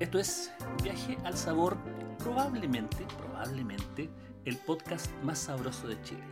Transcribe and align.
Esto 0.00 0.18
es 0.18 0.52
Viaje 0.82 1.16
al 1.22 1.36
Sabor, 1.36 1.78
probablemente, 2.18 3.06
probablemente, 3.16 4.10
el 4.44 4.56
podcast 4.56 5.08
más 5.22 5.38
sabroso 5.38 5.86
de 5.86 6.02
Chile. 6.02 6.24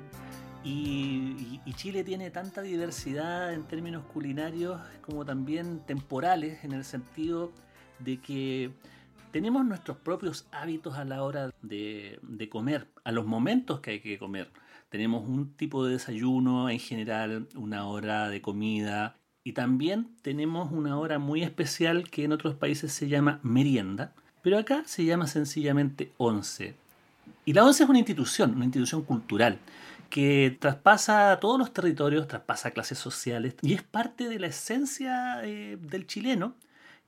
Y, 0.64 1.60
Chile 1.76 2.02
tiene 2.02 2.30
tanta 2.30 2.60
diversidad 2.60 3.54
en 3.54 3.62
términos 3.62 4.04
culinarios 4.06 4.80
como 5.00 5.24
también 5.24 5.78
temporales, 5.86 6.64
en 6.64 6.72
el 6.72 6.84
sentido 6.84 7.52
de 8.00 8.20
que 8.20 8.72
tenemos 9.30 9.64
nuestros 9.64 9.96
propios 9.96 10.46
hábitos 10.50 10.96
a 10.96 11.04
la 11.04 11.22
hora 11.22 11.52
de, 11.62 12.18
de 12.20 12.48
comer, 12.48 12.88
a 13.04 13.12
los 13.12 13.26
momentos 13.26 13.78
que 13.78 13.92
hay 13.92 14.00
que 14.00 14.18
comer. 14.18 14.50
Tenemos 14.88 15.28
un 15.28 15.54
tipo 15.54 15.86
de 15.86 15.92
desayuno 15.92 16.68
en 16.68 16.80
general, 16.80 17.48
una 17.54 17.86
hora 17.86 18.28
de 18.28 18.42
comida, 18.42 19.16
y 19.44 19.52
también 19.52 20.08
tenemos 20.22 20.72
una 20.72 20.98
hora 20.98 21.18
muy 21.18 21.42
especial 21.42 22.08
que 22.10 22.24
en 22.24 22.32
otros 22.32 22.54
países 22.54 22.92
se 22.92 23.08
llama 23.08 23.40
merienda, 23.42 24.12
pero 24.42 24.58
acá 24.58 24.82
se 24.86 25.04
llama 25.04 25.26
sencillamente 25.26 26.12
once. 26.16 26.74
Y 27.44 27.52
la 27.52 27.64
once 27.64 27.82
es 27.82 27.88
una 27.88 27.98
institución, 27.98 28.54
una 28.54 28.64
institución 28.64 29.02
cultural 29.02 29.58
que 30.12 30.56
traspasa 30.60 31.38
todos 31.40 31.58
los 31.58 31.72
territorios, 31.72 32.28
traspasa 32.28 32.70
clases 32.72 32.98
sociales 32.98 33.56
y 33.62 33.72
es 33.72 33.82
parte 33.82 34.28
de 34.28 34.38
la 34.38 34.48
esencia 34.48 35.42
eh, 35.42 35.78
del 35.80 36.06
chileno. 36.06 36.54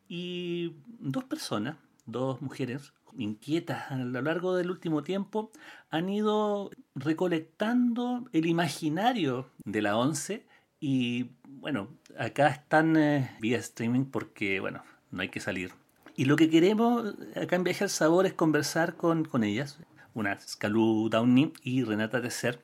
Y 0.08 0.72
dos 1.00 1.24
personas, 1.24 1.76
dos 2.06 2.40
mujeres 2.40 2.94
inquietas 3.18 3.90
a 3.90 3.96
lo 3.96 4.22
largo 4.22 4.56
del 4.56 4.70
último 4.70 5.02
tiempo, 5.02 5.50
han 5.90 6.08
ido 6.08 6.70
recolectando 6.94 8.24
el 8.32 8.46
imaginario 8.46 9.50
de 9.64 9.82
la 9.82 9.96
once 9.96 10.46
y 10.86 11.30
bueno, 11.46 11.88
acá 12.18 12.48
están 12.48 12.98
eh, 12.98 13.34
vía 13.40 13.56
streaming 13.56 14.04
porque, 14.04 14.60
bueno, 14.60 14.84
no 15.10 15.22
hay 15.22 15.30
que 15.30 15.40
salir. 15.40 15.72
Y 16.14 16.26
lo 16.26 16.36
que 16.36 16.50
queremos 16.50 17.14
acá 17.34 17.56
en 17.56 17.64
Viaje 17.64 17.84
al 17.84 17.88
Sabor 17.88 18.26
es 18.26 18.34
conversar 18.34 18.94
con, 18.94 19.24
con 19.24 19.44
ellas, 19.44 19.78
una 20.12 20.38
Scalú 20.38 21.08
Downey 21.08 21.54
y 21.62 21.84
Renata 21.84 22.20
Tesser, 22.20 22.62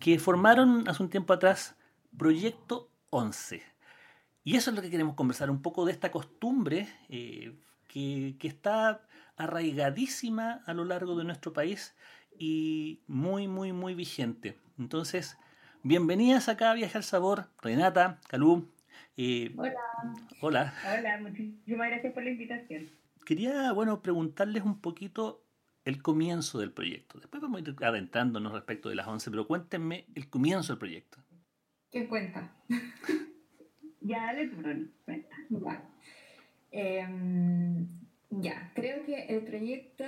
que 0.00 0.18
formaron 0.18 0.88
hace 0.88 1.00
un 1.00 1.10
tiempo 1.10 1.32
atrás 1.32 1.76
Proyecto 2.18 2.90
11. 3.10 3.62
Y 4.42 4.56
eso 4.56 4.70
es 4.70 4.76
lo 4.76 4.82
que 4.82 4.90
queremos 4.90 5.14
conversar, 5.14 5.48
un 5.48 5.62
poco 5.62 5.84
de 5.84 5.92
esta 5.92 6.10
costumbre 6.10 6.88
eh, 7.08 7.56
que, 7.86 8.34
que 8.40 8.48
está 8.48 9.06
arraigadísima 9.36 10.64
a 10.66 10.74
lo 10.74 10.84
largo 10.84 11.16
de 11.16 11.22
nuestro 11.22 11.52
país 11.52 11.94
y 12.36 13.04
muy, 13.06 13.46
muy, 13.46 13.72
muy 13.72 13.94
vigente. 13.94 14.58
Entonces, 14.76 15.38
Bienvenidas 15.86 16.48
acá 16.48 16.70
a 16.70 16.74
Viaje 16.74 16.96
al 16.96 17.04
Sabor, 17.04 17.44
Renata, 17.60 18.18
Calú. 18.28 18.72
Eh, 19.18 19.52
hola. 19.54 19.74
Hola. 20.40 20.74
Hola, 20.98 21.20
muchísimas 21.20 21.90
gracias 21.90 22.14
por 22.14 22.24
la 22.24 22.30
invitación. 22.30 22.88
Quería, 23.26 23.70
bueno, 23.72 24.00
preguntarles 24.00 24.62
un 24.62 24.80
poquito 24.80 25.44
el 25.84 26.00
comienzo 26.00 26.58
del 26.58 26.72
proyecto. 26.72 27.18
Después 27.18 27.42
vamos 27.42 27.60
a 27.60 27.68
ir 27.68 27.76
adentrándonos 27.84 28.52
respecto 28.52 28.88
de 28.88 28.94
las 28.94 29.06
11, 29.06 29.30
pero 29.30 29.46
cuéntenme 29.46 30.06
el 30.14 30.30
comienzo 30.30 30.72
del 30.72 30.78
proyecto. 30.78 31.18
¿Qué 31.92 32.08
cuenta? 32.08 32.50
ya, 34.00 34.24
dale 34.24 34.48
tu 34.48 34.62
cuenta. 34.62 35.36
Em, 36.70 37.86
ya, 38.30 38.72
creo 38.74 39.04
que 39.04 39.26
el 39.26 39.42
proyecto 39.42 40.06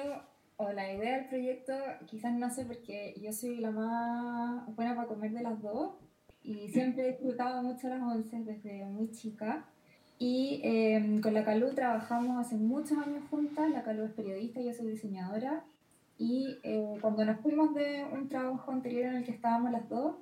o 0.56 0.72
la 0.72 0.92
idea 0.92 1.18
del 1.18 1.28
proyecto 1.28 1.74
quizás 2.06 2.54
sé 2.54 2.64
porque 2.64 3.14
yo 3.20 3.32
soy 3.32 3.56
la 3.58 3.70
más 3.70 4.74
buena 4.74 4.94
para 4.94 5.08
comer 5.08 5.32
de 5.32 5.42
las 5.42 5.60
dos 5.60 5.92
y 6.42 6.68
siempre 6.68 7.04
he 7.04 7.10
disfrutado 7.12 7.62
mucho 7.62 7.88
las 7.88 8.00
once 8.00 8.38
desde 8.38 8.84
muy 8.86 9.10
chica. 9.10 9.66
Y 10.18 10.60
em, 10.62 11.20
con 11.20 11.34
la 11.34 11.44
Calú 11.44 11.74
trabajamos 11.74 12.38
hace 12.38 12.54
muchos 12.54 12.96
años 12.98 13.28
juntas, 13.28 13.68
la 13.70 13.82
Calú 13.82 14.04
es 14.04 14.12
periodista, 14.12 14.60
yo 14.60 14.72
soy 14.72 14.92
diseñadora. 14.92 15.64
Y 16.18 16.58
eh, 16.62 16.96
cuando 17.00 17.24
nos 17.24 17.40
fuimos 17.40 17.74
de 17.74 18.06
un 18.12 18.28
trabajo 18.28 18.70
anterior 18.70 19.06
en 19.06 19.16
el 19.16 19.24
que 19.24 19.32
estábamos 19.32 19.72
las 19.72 19.88
dos, 19.88 20.14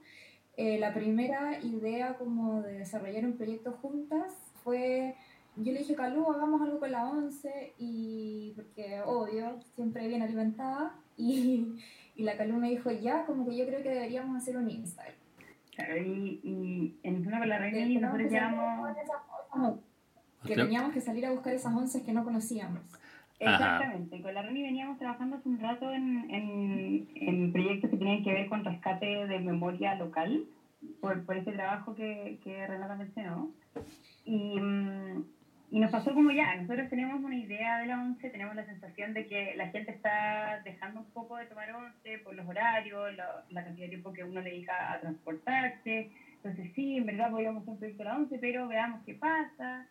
eh, 0.56 0.78
la 0.78 0.94
primera 0.94 1.60
idea 1.62 2.16
como 2.16 2.62
de 2.62 2.78
desarrollar 2.78 3.24
un 3.26 3.36
proyecto 3.36 3.72
juntas 3.72 4.32
fue 4.64 5.14
yo 5.56 5.72
le 5.72 5.78
dije, 5.81 5.94
Calú, 5.94 6.31
hagamos 6.31 6.60
algo 6.62 6.81
con 6.81 6.92
la 6.92 7.04
once, 7.04 7.72
y 7.78 8.53
porque 8.56 9.00
obvio, 9.04 9.60
siempre 9.75 10.09
bien 10.09 10.22
alimentada, 10.22 10.94
y, 11.16 11.66
y 12.16 12.22
la 12.22 12.37
Calú 12.37 12.56
me 12.56 12.70
dijo, 12.70 12.91
ya, 12.91 13.25
como 13.26 13.48
que 13.48 13.56
yo 13.56 13.66
creo 13.66 13.82
que 13.82 13.91
deberíamos 13.91 14.37
hacer 14.37 14.56
un 14.56 14.70
Instagram. 14.70 15.14
Claro, 15.75 15.97
y, 15.97 16.41
y 16.43 16.98
en 17.03 17.26
una 17.26 17.38
con 17.38 17.48
la 17.48 17.59
Reni 17.59 17.98
nosotros 17.98 18.31
llevamos... 18.31 18.97
Que 20.47 20.56
teníamos 20.56 20.93
que 20.93 21.00
salir 21.00 21.25
a 21.25 21.31
buscar 21.31 21.54
esas 21.54 21.75
once 21.75 22.03
que 22.03 22.12
no 22.12 22.22
conocíamos. 22.22 22.81
Exactamente, 23.38 24.20
con 24.20 24.34
la 24.34 24.43
Reni 24.43 24.62
veníamos 24.62 24.98
trabajando 24.98 25.37
hace 25.37 25.48
un 25.48 25.59
rato 25.59 25.93
en, 25.93 26.31
en, 26.31 27.09
en, 27.14 27.53
proyectos 27.53 27.91
que 27.91 27.97
tenían 27.97 28.22
que 28.22 28.32
ver 28.32 28.48
con 28.48 28.64
rescate 28.64 29.26
de 29.26 29.38
memoria 29.41 29.94
local, 29.94 30.44
por, 31.00 31.25
por 31.25 31.37
ese 31.37 31.53
trabajo 31.53 31.94
que, 31.94 32.38
que 32.44 32.66
Renata 32.66 32.94
mencionó. 32.94 33.50
Y, 34.25 34.60
mm, 34.60 35.25
y 35.74 35.80
nos 35.80 35.90
pasó 35.90 36.14
como 36.14 36.30
ya, 36.30 36.54
nosotros 36.54 36.88
tenemos 36.88 37.20
una 37.20 37.34
idea 37.34 37.78
de 37.78 37.86
la 37.86 38.00
once, 38.00 38.30
tenemos 38.30 38.54
la 38.54 38.64
sensación 38.64 39.12
de 39.12 39.26
que 39.26 39.54
la 39.56 39.70
gente 39.70 39.90
está 39.90 40.60
dejando 40.64 41.00
un 41.00 41.06
poco 41.06 41.36
de 41.36 41.46
tomar 41.46 41.74
once 41.74 42.18
por 42.18 42.32
los 42.36 42.46
horarios, 42.46 43.12
la, 43.16 43.44
la 43.50 43.64
cantidad 43.64 43.86
de 43.86 43.88
tiempo 43.88 44.12
que 44.12 44.22
uno 44.22 44.40
dedica 44.40 44.92
a 44.92 45.00
transportarse. 45.00 46.12
Entonces 46.36 46.70
sí, 46.76 46.98
en 46.98 47.06
verdad 47.06 47.32
podríamos 47.32 47.62
hacer 47.62 47.72
un 47.72 47.78
proyecto 47.78 48.04
de 48.04 48.08
la 48.08 48.16
once, 48.16 48.38
pero 48.38 48.68
veamos 48.68 49.02
qué 49.04 49.14
pasa. 49.14 49.88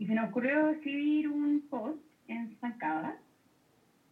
Y 0.00 0.06
se 0.08 0.14
nos 0.14 0.30
ocurrió 0.30 0.70
escribir 0.70 1.28
un 1.28 1.64
post 1.70 2.02
en 2.26 2.56
Zancada, 2.56 3.16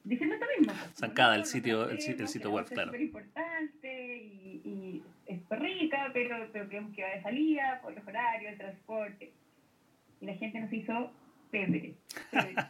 diciendo 0.05 0.37
esto 0.37 0.47
mismo. 0.57 0.73
Zancada, 0.95 1.35
el 1.35 1.47
sitio, 1.47 1.91
el, 1.91 1.99
el 1.99 2.29
sitio 2.29 2.53
web, 2.53 2.67
claro. 2.67 2.93
Es 2.93 3.01
súper 3.01 3.01
importante 3.01 4.17
y, 4.19 4.63
y 4.65 5.03
es 5.27 5.41
rica, 5.49 6.11
pero, 6.13 6.49
pero 6.53 6.69
creemos 6.69 6.95
que 6.95 7.03
va 7.03 7.09
de 7.09 7.23
salida 7.23 7.81
por 7.83 7.93
los 7.93 8.07
horarios, 8.07 8.53
el 8.53 8.59
transporte 8.59 9.33
y 10.23 10.27
la 10.27 10.35
gente 10.35 10.61
nos 10.61 10.73
hizo 10.73 11.11
pebre. 11.51 11.95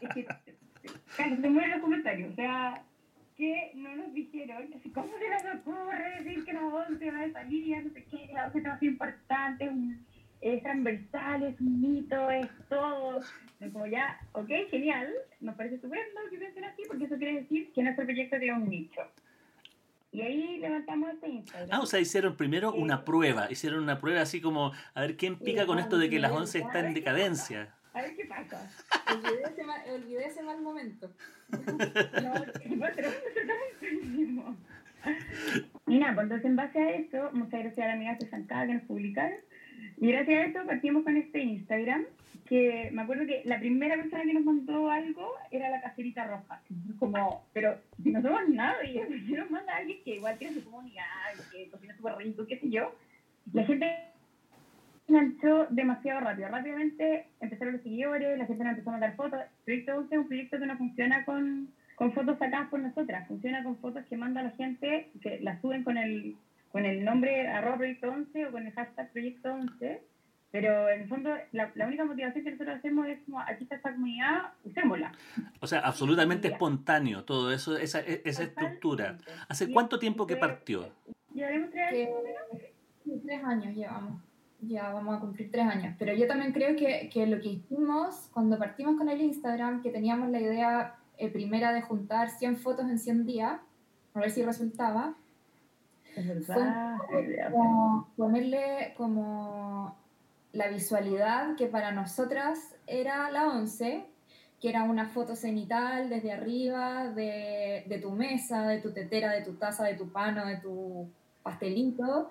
Es 0.01 0.15
que, 0.15 0.25
claro, 1.17 1.37
se 1.37 1.51
mueren 1.51 1.71
los 1.71 1.81
comentarios. 1.81 2.33
O 2.33 2.35
sea, 2.35 2.83
que 3.37 3.73
no 3.75 3.95
nos 3.95 4.13
dijeron, 4.15 4.73
así, 4.75 4.91
¿cómo 4.91 5.13
se 5.19 5.29
nos 5.29 5.57
ocurre 5.57 6.23
decir 6.23 6.45
que 6.45 6.53
la 6.55 6.67
11 6.67 7.11
va 7.11 7.21
a 7.21 7.33
salir? 7.33 7.85
No 7.85 7.91
sé 7.91 8.05
qué, 8.05 8.31
la 8.33 8.47
11 8.47 8.59
es 8.59 8.65
más 8.65 8.83
importante, 8.83 9.71
es, 10.41 10.63
transversal, 10.63 11.43
es 11.43 11.61
un 11.61 11.81
mito, 11.81 12.31
es 12.31 12.49
todo. 12.69 13.21
Como 13.73 13.87
ya, 13.87 14.19
ok, 14.33 14.49
genial, 14.71 15.13
nos 15.41 15.55
parece 15.55 15.77
estupendo 15.77 16.21
que 16.31 16.39
piensen 16.39 16.65
así, 16.65 16.83
porque 16.89 17.05
eso 17.05 17.17
quiere 17.17 17.43
decir 17.43 17.71
que 17.73 17.83
nuestro 17.83 18.05
proyecto 18.05 18.39
tiene 18.39 18.55
un 18.55 18.69
nicho. 18.69 19.03
Y 20.13 20.21
ahí 20.21 20.59
levantamos 20.59 21.11
este 21.11 21.27
Instagram. 21.27 21.69
Ah, 21.73 21.81
o 21.81 21.87
sea, 21.87 21.99
hicieron 21.99 22.37
primero 22.37 22.73
una 22.75 23.03
prueba, 23.03 23.51
hicieron 23.51 23.83
una 23.83 23.99
prueba 23.99 24.21
así 24.21 24.43
como, 24.43 24.73
a 24.93 25.01
ver 25.01 25.17
quién 25.17 25.39
pica 25.39 25.65
con 25.65 25.79
esto 25.79 25.97
de 25.97 26.11
que 26.11 26.19
las 26.19 26.31
11 26.31 26.59
están 26.59 26.85
en 26.85 26.95
decadencia. 26.95 27.75
A 27.95 28.03
ver 28.03 28.15
qué 28.15 28.27
pasa. 28.27 28.71
Olvidé 29.11 29.43
ese 29.51 29.65
mal, 29.65 29.81
olvidé 29.91 30.27
ese 30.27 30.43
mal 30.43 30.61
momento. 30.61 31.11
y 35.87 35.99
nada, 35.99 36.15
pues 36.15 36.25
entonces 36.25 36.45
en 36.45 36.57
base 36.57 36.79
a 36.79 36.91
eso, 36.91 37.31
muchas 37.33 37.61
gracias 37.61 37.79
a 37.79 37.87
las 37.87 37.95
amigas 37.97 38.19
de 38.19 38.27
Zancada 38.27 38.67
que 38.67 38.75
nos 38.75 38.83
publicaron. 38.85 39.39
Y 40.03 40.11
gracias 40.11 40.37
a 40.37 40.47
eso 40.47 40.67
partimos 40.67 41.05
con 41.05 41.17
este 41.17 41.41
Instagram 41.41 42.05
que 42.49 42.91
me 42.93 43.03
acuerdo 43.03 43.25
que 43.25 43.43
la 43.45 43.61
primera 43.61 43.95
persona 43.95 44.25
que 44.25 44.35
nos 44.35 44.43
mandó 44.43 44.91
algo 44.91 45.35
era 45.53 45.71
la 45.71 45.81
caserita 45.81 46.27
roja. 46.27 46.61
Como, 46.99 47.47
pero 47.53 47.79
si 48.03 48.11
no 48.11 48.21
somos 48.21 48.49
nadie, 48.49 49.07
si 49.27 49.33
nos 49.33 49.49
manda 49.49 49.77
alguien 49.77 50.03
que 50.05 50.17
igual 50.17 50.37
tiene 50.39 50.55
su 50.55 50.65
comunidad, 50.65 51.05
que 51.53 51.71
cocina 51.71 51.97
súper 51.97 52.17
rico, 52.17 52.45
qué 52.49 52.59
sé 52.59 52.69
yo. 52.69 52.93
la 53.53 53.63
gente 53.63 53.97
enganchó 55.07 55.69
demasiado 55.71 56.19
rápido. 56.19 56.49
Rápidamente 56.49 57.27
empezaron 57.41 57.75
los 57.75 57.83
seguidores, 57.83 58.37
la 58.37 58.47
gente 58.47 58.65
nos 58.65 58.73
empezó 58.73 58.91
a 58.91 58.95
mandar 58.95 59.15
fotos. 59.15 59.41
Proyecto 59.65 59.99
11 59.99 60.15
es 60.17 60.21
un 60.21 60.27
proyecto 60.27 60.59
que 60.59 60.67
no 60.67 60.79
funciona 60.79 61.25
con, 61.25 61.69
con 61.95 62.13
fotos 62.13 62.41
sacadas 62.41 62.71
por 62.71 62.81
nosotras, 62.81 63.29
funciona 63.29 63.63
con 63.63 63.77
fotos 63.77 64.05
que 64.07 64.17
manda 64.17 64.43
la 64.43 64.51
gente, 64.51 65.11
que 65.23 65.39
las 65.43 65.61
suben 65.61 65.85
con 65.85 65.97
el, 65.97 66.35
con 66.73 66.85
el 66.85 67.05
nombre 67.05 67.47
arroba 67.49 67.77
proyecto 67.77 68.11
11 68.11 68.47
o 68.47 68.53
con 68.53 68.67
el 68.67 68.73
hashtag 68.73 69.13
proyecto 69.13 69.53
11. 69.53 70.03
Pero 70.51 70.91
en 70.91 71.03
el 71.03 71.09
fondo, 71.09 71.31
la, 71.53 71.71
la, 71.75 71.87
única 71.87 72.05
motivación 72.05 72.45
que 72.45 72.51
nosotros 72.51 72.77
hacemos 72.77 73.07
es 73.07 73.21
como, 73.25 73.41
aquí 73.41 73.63
está 73.63 73.77
esta 73.77 73.93
comunidad, 73.93 74.53
usémosla. 74.65 75.13
O 75.61 75.67
sea, 75.67 75.81
absolutamente 75.81 76.49
espontáneo 76.49 77.25
todo 77.25 77.53
eso, 77.53 77.79
esa, 77.79 78.01
esa 78.01 78.43
estructura. 78.43 79.17
¿Hace 79.49 79.73
cuánto 79.73 79.99
tiempo 79.99 80.27
que 80.27 80.37
partió? 80.37 80.93
Llevaremos 81.33 81.71
tres 81.71 82.09
años. 82.09 83.23
Tres 83.25 83.45
años 83.45 83.75
llevamos 83.75 84.21
ya 84.63 84.93
vamos 84.93 85.17
a 85.17 85.21
cumplir 85.21 85.51
tres 85.51 85.67
años. 85.67 85.95
Pero 85.99 86.15
yo 86.15 86.27
también 86.27 86.53
creo 86.53 86.77
que, 86.77 87.11
que, 87.13 87.27
lo 87.27 87.41
que 87.41 87.49
hicimos 87.49 88.29
cuando 88.33 88.59
partimos 88.59 88.97
con 88.97 89.09
el 89.09 89.21
Instagram, 89.21 89.83
que 89.83 89.91
teníamos 89.91 90.31
la 90.31 90.41
idea 90.41 90.97
eh, 91.19 91.29
primera 91.29 91.73
de 91.73 91.83
juntar 91.83 92.31
100 92.31 92.57
fotos 92.59 92.89
en 92.89 92.99
100 92.99 93.27
días, 93.27 93.61
a 94.15 94.21
ver 94.21 94.31
si 94.31 94.43
resultaba, 94.43 95.15
es 96.17 96.29
verdad. 96.29 96.97
Como 97.51 98.09
ponerle 98.17 98.95
como 98.97 99.97
la 100.53 100.69
visualidad 100.69 101.57
que 101.57 101.67
para 101.67 101.93
nosotras 101.93 102.75
era 102.87 103.31
la 103.31 103.49
11, 103.49 104.05
que 104.61 104.69
era 104.69 104.85
una 104.85 105.07
foto 105.07 105.35
cenital 105.35 106.09
desde 106.09 106.33
arriba 106.33 107.09
de, 107.09 107.85
de 107.87 107.99
tu 107.99 108.11
mesa, 108.11 108.67
de 108.69 108.81
tu 108.81 108.93
tetera, 108.93 109.33
de 109.33 109.43
tu 109.43 109.55
taza, 109.55 109.85
de 109.85 109.95
tu 109.95 110.11
pano, 110.11 110.47
de 110.47 110.57
tu 110.57 111.09
pastelito, 111.43 112.29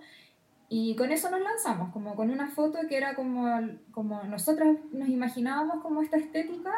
y 0.74 0.96
con 0.96 1.12
eso 1.12 1.30
nos 1.30 1.42
lanzamos, 1.42 1.92
como 1.92 2.16
con 2.16 2.30
una 2.30 2.48
foto 2.48 2.80
que 2.88 2.96
era 2.96 3.14
como, 3.14 3.60
como 3.92 4.24
nosotros 4.24 4.78
nos 4.94 5.10
imaginábamos 5.10 5.84
como 5.84 6.02
esta 6.02 6.16
estética 6.16 6.72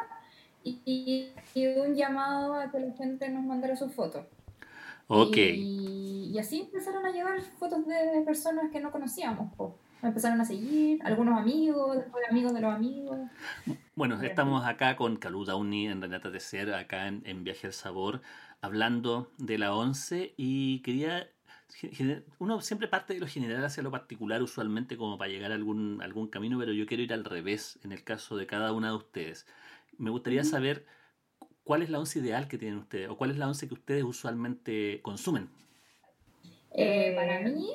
y, 0.63 1.31
y, 1.53 1.67
un 1.77 1.93
llamado 1.93 2.55
a 2.55 2.71
que 2.71 2.79
la 2.79 2.91
gente 2.93 3.29
nos 3.29 3.43
mandara 3.43 3.75
sus 3.75 3.93
fotos. 3.93 4.25
Ok. 5.07 5.37
Y, 5.37 6.31
y, 6.33 6.39
así 6.39 6.61
empezaron 6.61 7.05
a 7.05 7.11
llegar 7.11 7.39
fotos 7.59 7.85
de 7.85 8.21
personas 8.25 8.71
que 8.71 8.79
no 8.79 8.91
conocíamos. 8.91 9.53
Po. 9.55 9.77
empezaron 10.01 10.39
a 10.41 10.45
seguir, 10.45 10.99
algunos 11.03 11.39
amigos, 11.39 11.97
después 11.97 12.23
amigos 12.29 12.53
de 12.53 12.61
los 12.61 12.73
amigos. 12.73 13.17
Bueno, 13.95 14.21
estamos 14.21 14.65
acá 14.65 14.95
con 14.95 15.17
Calú 15.17 15.45
Downey 15.45 15.87
en 15.87 16.01
Renata 16.01 16.31
Tecer, 16.31 16.73
acá 16.73 17.07
en, 17.07 17.21
en 17.25 17.43
Viaje 17.43 17.67
al 17.67 17.73
Sabor, 17.73 18.21
hablando 18.61 19.31
de 19.37 19.57
la 19.57 19.75
11 19.75 20.33
y 20.37 20.79
quería 20.79 21.27
uno 22.39 22.61
siempre 22.61 22.87
parte 22.87 23.13
de 23.13 23.19
lo 23.19 23.27
general 23.27 23.63
hacia 23.65 23.83
lo 23.83 23.91
particular 23.91 24.41
usualmente 24.41 24.97
como 24.97 25.17
para 25.17 25.31
llegar 25.31 25.51
a 25.51 25.55
algún, 25.55 26.01
algún 26.01 26.27
camino, 26.27 26.57
pero 26.59 26.71
yo 26.71 26.85
quiero 26.85 27.03
ir 27.03 27.13
al 27.13 27.25
revés 27.25 27.79
en 27.83 27.91
el 27.91 28.03
caso 28.03 28.37
de 28.37 28.45
cada 28.45 28.73
una 28.73 28.89
de 28.89 28.95
ustedes. 28.95 29.45
Me 29.97 30.09
gustaría 30.09 30.43
saber 30.43 30.85
cuál 31.63 31.81
es 31.81 31.89
la 31.89 31.99
once 31.99 32.19
ideal 32.19 32.47
que 32.47 32.57
tienen 32.57 32.79
ustedes 32.79 33.09
o 33.09 33.17
cuál 33.17 33.31
es 33.31 33.37
la 33.37 33.47
once 33.47 33.67
que 33.67 33.73
ustedes 33.73 34.03
usualmente 34.03 35.01
consumen. 35.01 35.49
Eh, 36.71 37.13
para 37.15 37.41
mí, 37.41 37.69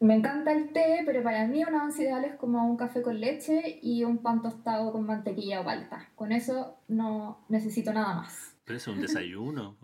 me 0.00 0.14
encanta 0.14 0.52
el 0.52 0.72
té, 0.72 1.02
pero 1.04 1.22
para 1.22 1.46
mí 1.46 1.64
una 1.64 1.84
once 1.84 2.02
ideal 2.02 2.24
es 2.24 2.36
como 2.36 2.64
un 2.68 2.76
café 2.76 3.02
con 3.02 3.20
leche 3.20 3.78
y 3.82 4.04
un 4.04 4.18
pan 4.18 4.42
tostado 4.42 4.92
con 4.92 5.06
mantequilla 5.06 5.60
o 5.60 5.64
palta. 5.64 6.08
Con 6.14 6.32
eso 6.32 6.78
no 6.88 7.44
necesito 7.48 7.92
nada 7.92 8.14
más. 8.14 8.54
Pero 8.64 8.76
eso 8.76 8.90
es 8.90 8.96
un 8.96 9.02
desayuno. 9.02 9.76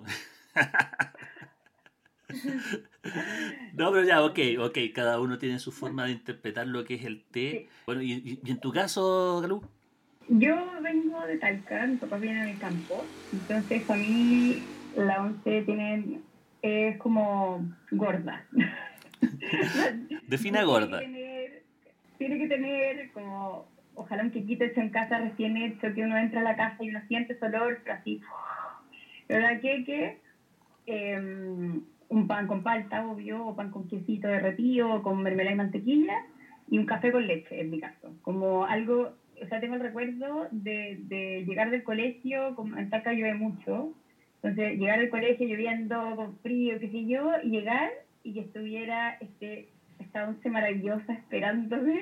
No, 3.75 3.91
pero 3.93 4.05
ya, 4.05 4.23
ok, 4.23 4.39
ok, 4.61 4.79
cada 4.95 5.21
uno 5.21 5.39
tiene 5.39 5.59
su 5.59 5.73
forma 5.73 6.05
de 6.05 6.13
interpretar 6.13 6.67
lo 6.67 6.85
que 6.85 6.95
es 6.95 7.05
el 7.05 7.25
té. 7.25 7.69
Bueno, 7.87 8.03
y, 8.03 8.41
en 8.45 8.61
tu 8.61 8.73
caso, 8.73 9.41
Galú? 9.41 9.63
Yo 10.33 10.55
vengo 10.81 11.27
de 11.27 11.39
Talca, 11.39 11.87
mi 11.89 11.97
papá 11.97 12.17
viene 12.19 12.47
del 12.47 12.59
campo, 12.59 13.05
entonces 13.33 13.91
a 13.91 13.97
mí 13.97 14.63
la 14.97 15.23
once 15.23 15.63
tiene, 15.63 16.21
es 16.63 16.97
como 16.99 17.69
gorda. 17.91 18.45
Defina 20.29 20.63
gorda. 20.63 21.01
Tiene 21.01 21.19
que, 21.19 21.19
tener, 21.19 21.63
tiene 22.19 22.39
que 22.39 22.47
tener 22.47 23.11
como, 23.11 23.67
ojalá 23.97 24.23
un 24.23 24.31
quequito 24.31 24.63
hecho 24.63 24.81
en 24.81 24.91
casa 24.91 25.19
recién 25.19 25.57
hecho, 25.57 25.93
que 25.93 26.05
uno 26.05 26.17
entra 26.17 26.43
a 26.43 26.45
la 26.45 26.55
casa 26.55 26.77
y 26.85 26.91
uno 26.91 27.01
siente 27.09 27.33
ese 27.33 27.47
olor, 27.47 27.81
pero 27.83 27.97
así, 27.97 28.21
¿verdad? 29.29 29.61
Que, 29.61 29.85
que 29.85 30.19
eh, 30.87 31.19
un 32.09 32.27
pan 32.29 32.47
con 32.47 32.63
palta, 32.63 33.05
obvio, 33.05 33.47
o 33.47 33.57
pan 33.57 33.73
con 33.73 33.89
quesito 33.89 34.29
derretido, 34.29 34.95
o 34.95 35.03
con 35.03 35.25
mermelada 35.25 35.55
y 35.55 35.59
mantequilla, 35.59 36.25
y 36.71 36.79
un 36.79 36.87
café 36.87 37.11
con 37.11 37.27
leche, 37.27 37.61
en 37.61 37.71
mi 37.71 37.81
caso. 37.81 38.15
Como 38.23 38.65
algo, 38.65 39.13
o 39.43 39.47
sea, 39.49 39.61
tengo 39.61 39.75
el 39.75 39.81
recuerdo 39.81 40.49
de, 40.51 40.99
de 41.03 41.45
llegar 41.47 41.71
del 41.71 41.83
colegio, 41.83 42.55
como 42.55 42.77
en 42.77 42.91
Talca 42.91 43.13
llueve 43.13 43.35
mucho, 43.35 43.95
entonces 44.43 44.79
llegar 44.79 44.99
del 44.99 45.11
colegio 45.11 45.47
lloviendo, 45.47 46.17
con 46.17 46.39
frío, 46.39 46.79
qué 46.81 46.91
sé 46.91 47.07
yo, 47.07 47.31
y 47.43 47.51
llegar 47.51 47.91
y 48.23 48.35
que 48.35 48.41
estuviera 48.41 49.17
este, 49.21 49.69
esta 49.99 50.29
once 50.29 50.49
maravillosa 50.49 51.13
esperándome, 51.13 52.01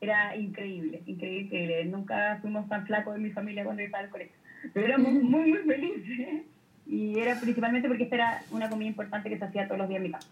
era 0.00 0.36
increíble, 0.36 1.02
increíble, 1.06 1.84
Nunca 1.86 2.38
fuimos 2.40 2.68
tan 2.68 2.86
flacos 2.86 3.16
en 3.16 3.22
mi 3.22 3.30
familia 3.30 3.64
cuando 3.64 3.82
estaba 3.82 4.04
al 4.04 4.10
colegio, 4.10 4.36
pero 4.72 4.86
éramos 4.86 5.12
muy, 5.22 5.52
muy 5.52 5.58
felices. 5.58 6.42
Y 6.86 7.18
era 7.18 7.40
principalmente 7.40 7.88
porque 7.88 8.04
esta 8.04 8.16
era 8.16 8.42
una 8.50 8.68
comida 8.68 8.88
importante 8.88 9.30
que 9.30 9.38
se 9.38 9.44
hacía 9.44 9.66
todos 9.66 9.78
los 9.78 9.88
días 9.88 9.98
en 9.98 10.02
mi 10.02 10.10
casa. 10.12 10.28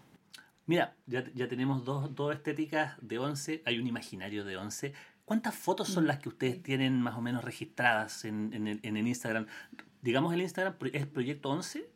Mira, 0.65 0.93
ya, 1.07 1.23
ya 1.33 1.47
tenemos 1.47 1.83
dos, 1.83 2.15
dos 2.15 2.33
estéticas 2.33 2.95
de 3.01 3.17
11, 3.17 3.63
hay 3.65 3.79
un 3.79 3.87
imaginario 3.87 4.45
de 4.45 4.55
11. 4.55 4.93
¿Cuántas 5.25 5.55
fotos 5.55 5.87
son 5.87 6.05
las 6.05 6.19
que 6.19 6.29
ustedes 6.29 6.61
tienen 6.61 7.01
más 7.01 7.15
o 7.15 7.21
menos 7.21 7.43
registradas 7.43 8.25
en, 8.25 8.53
en, 8.53 8.67
el, 8.67 8.79
en 8.83 8.97
el 8.97 9.07
Instagram? 9.07 9.47
Digamos 10.01 10.33
el 10.33 10.41
Instagram 10.41 10.75
es 10.91 11.07
Proyecto 11.07 11.49
11. 11.49 11.89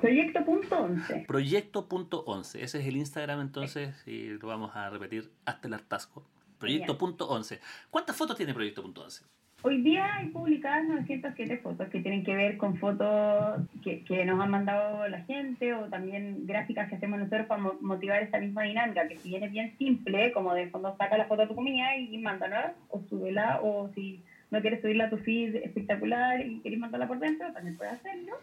Proyecto.11. 0.00 1.26
Proyecto.11. 1.26 2.60
Ese 2.60 2.78
es 2.80 2.86
el 2.86 2.96
Instagram 2.96 3.40
entonces 3.40 4.06
y 4.06 4.28
lo 4.28 4.48
vamos 4.48 4.76
a 4.76 4.90
repetir 4.90 5.32
hasta 5.44 5.66
el 5.66 5.74
hartazgo. 5.74 6.24
Proyecto.11. 6.58 7.60
¿Cuántas 7.90 8.16
fotos 8.16 8.36
tiene 8.36 8.52
Proyecto.11? 8.52 9.22
Hoy 9.62 9.82
día 9.82 10.14
hay 10.14 10.28
publicadas 10.28 10.86
907 10.86 11.56
fotos 11.58 11.88
que 11.88 12.00
tienen 12.00 12.22
que 12.22 12.34
ver 12.36 12.56
con 12.58 12.76
fotos 12.76 13.60
que, 13.82 14.04
que, 14.04 14.24
nos 14.24 14.40
han 14.40 14.52
mandado 14.52 15.08
la 15.08 15.22
gente 15.22 15.74
o 15.74 15.88
también 15.88 16.46
gráficas 16.46 16.88
que 16.88 16.94
hacemos 16.94 17.18
nosotros 17.18 17.48
para 17.48 17.72
motivar 17.80 18.22
esta 18.22 18.38
misma 18.38 18.62
dinámica, 18.62 19.08
que 19.08 19.16
si 19.16 19.30
viene 19.30 19.48
bien 19.48 19.76
simple, 19.76 20.30
como 20.30 20.54
de 20.54 20.68
fondo 20.68 20.96
saca 20.96 21.18
la 21.18 21.26
foto 21.26 21.42
de 21.42 21.48
tu 21.48 21.56
comida 21.56 21.96
y 21.96 22.16
mándanos, 22.18 22.66
o 22.90 23.00
súbela, 23.10 23.58
o 23.60 23.90
si 23.96 24.22
no 24.52 24.60
quieres 24.60 24.80
subirla 24.80 25.06
a 25.06 25.10
tu 25.10 25.18
feed 25.18 25.56
espectacular 25.56 26.40
y 26.46 26.60
quieres 26.60 26.78
mandarla 26.78 27.08
por 27.08 27.18
dentro, 27.18 27.52
también 27.52 27.76
puedes 27.76 27.94
hacerlo. 27.94 28.34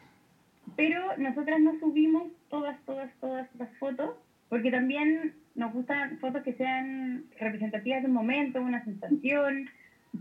Pero 0.76 1.16
nosotras 1.16 1.62
no 1.62 1.80
subimos 1.80 2.24
todas, 2.50 2.78
todas, 2.86 3.10
todas 3.22 3.48
las 3.58 3.70
fotos, 3.78 4.18
porque 4.50 4.70
también 4.70 5.34
nos 5.56 5.72
gustan 5.72 6.20
fotos 6.20 6.44
que 6.44 6.54
sean 6.54 7.24
representativas 7.40 8.02
de 8.02 8.10
un 8.10 8.14
momento, 8.14 8.62
una 8.62 8.84
sensación, 8.84 9.70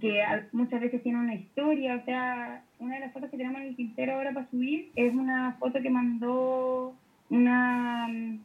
que 0.01 0.23
muchas 0.53 0.81
veces 0.81 1.03
tiene 1.03 1.19
una 1.19 1.35
historia, 1.35 1.97
o 1.97 2.05
sea, 2.05 2.63
una 2.79 2.95
de 2.95 3.01
las 3.01 3.13
fotos 3.13 3.31
que 3.31 3.37
tenemos 3.37 3.61
en 3.61 3.69
el 3.69 3.77
tintero 3.77 4.15
ahora 4.15 4.33
para 4.33 4.49
subir 4.51 4.91
es 4.97 5.15
una 5.15 5.53
foto 5.59 5.81
que 5.81 5.91
mandó 5.91 6.95
una 7.31 8.07
mm, 8.09 8.41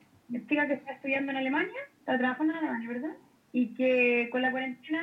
chica 0.48 0.68
que 0.68 0.74
está 0.74 0.94
estudiando 0.94 1.32
en 1.32 1.38
Alemania, 1.38 1.80
está 2.00 2.18
trabajando 2.18 2.54
en 2.54 2.60
Alemania, 2.60 2.90
¿verdad? 2.90 3.16
Y 3.54 3.68
que 3.76 4.30
con 4.32 4.42
la 4.42 4.52
cuarentena 4.52 5.02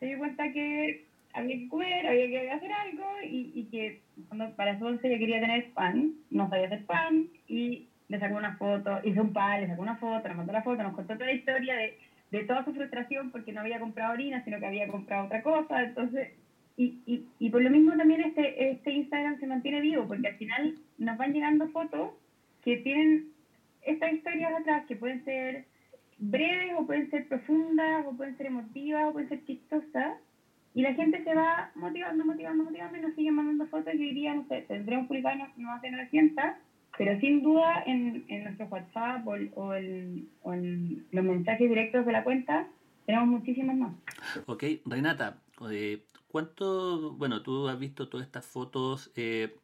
se 0.00 0.06
dio 0.06 0.18
cuenta 0.18 0.52
que 0.52 1.04
había 1.32 1.56
que 1.56 1.68
comer, 1.68 2.06
había 2.06 2.28
que 2.28 2.50
hacer 2.50 2.72
algo 2.72 3.04
y, 3.22 3.52
y 3.54 3.64
que 3.64 4.00
cuando 4.28 4.54
para 4.56 4.78
su 4.78 4.86
once 4.86 5.06
ella 5.06 5.18
quería 5.18 5.40
tener 5.40 5.70
pan, 5.72 6.12
no 6.30 6.48
sabía 6.48 6.66
hacer 6.66 6.84
pan 6.86 7.26
y 7.48 7.86
le 8.08 8.18
sacó 8.18 8.36
una 8.36 8.56
foto, 8.56 9.00
hizo 9.04 9.22
un 9.22 9.32
pan, 9.32 9.60
le 9.60 9.66
sacó 9.66 9.82
una 9.82 9.96
foto, 9.96 10.28
nos 10.28 10.36
mandó 10.36 10.52
la 10.52 10.62
foto, 10.62 10.82
nos 10.82 10.94
contó 10.94 11.14
toda 11.14 11.26
la 11.26 11.32
historia 11.32 11.76
de 11.76 11.98
de 12.30 12.44
toda 12.44 12.64
su 12.64 12.74
frustración 12.74 13.30
porque 13.30 13.52
no 13.52 13.60
había 13.60 13.80
comprado 13.80 14.12
harina, 14.12 14.44
sino 14.44 14.58
que 14.58 14.66
había 14.66 14.88
comprado 14.88 15.26
otra 15.26 15.42
cosa. 15.42 15.82
Entonces, 15.82 16.30
y, 16.76 16.98
y, 17.06 17.24
y 17.38 17.50
por 17.50 17.62
lo 17.62 17.70
mismo 17.70 17.96
también 17.96 18.22
este, 18.22 18.70
este 18.70 18.92
Instagram 18.92 19.38
se 19.40 19.46
mantiene 19.46 19.80
vivo, 19.80 20.06
porque 20.06 20.28
al 20.28 20.36
final 20.36 20.74
nos 20.98 21.16
van 21.16 21.32
llegando 21.32 21.68
fotos 21.68 22.10
que 22.62 22.78
tienen 22.78 23.28
estas 23.82 24.12
historias 24.12 24.52
atrás, 24.60 24.84
que 24.86 24.96
pueden 24.96 25.24
ser 25.24 25.64
breves 26.18 26.72
o 26.76 26.86
pueden 26.86 27.10
ser 27.10 27.28
profundas 27.28 28.04
o 28.06 28.16
pueden 28.16 28.36
ser 28.36 28.46
emotivas 28.46 29.08
o 29.08 29.12
pueden 29.12 29.28
ser 29.28 29.44
chistosas. 29.44 30.18
Y 30.74 30.82
la 30.82 30.92
gente 30.92 31.24
se 31.24 31.34
va 31.34 31.70
motivando, 31.74 32.24
motivando, 32.24 32.64
motivando 32.64 32.98
y 32.98 33.00
nos 33.00 33.14
sigue 33.14 33.30
mandando 33.30 33.66
fotos. 33.68 33.94
Yo 33.94 34.00
diría, 34.00 34.34
no 34.34 34.46
sé, 34.46 34.62
tendremos 34.68 35.06
publicado 35.06 35.38
no 35.56 35.72
hace 35.72 35.90
900 35.90 36.44
pero 36.98 37.18
sin 37.20 37.42
duda 37.42 37.82
en, 37.86 38.24
en 38.28 38.44
nuestro 38.44 38.66
WhatsApp 38.66 39.26
o, 39.26 39.36
o, 39.54 39.74
el, 39.74 40.28
o 40.42 40.52
en 40.52 41.06
los 41.10 41.24
mensajes 41.24 41.68
directos 41.68 42.06
de 42.06 42.12
la 42.12 42.24
cuenta 42.24 42.68
tenemos 43.04 43.28
muchísimos 43.28 43.76
más. 43.76 43.94
Ok, 44.46 44.64
Renata, 44.84 45.38
eh, 45.70 46.04
¿cuánto, 46.28 47.12
bueno, 47.12 47.42
tú 47.42 47.68
has 47.68 47.78
visto 47.78 48.08
todas 48.08 48.26
estas 48.26 48.46
fotos, 48.46 49.12
eh, 49.14 49.54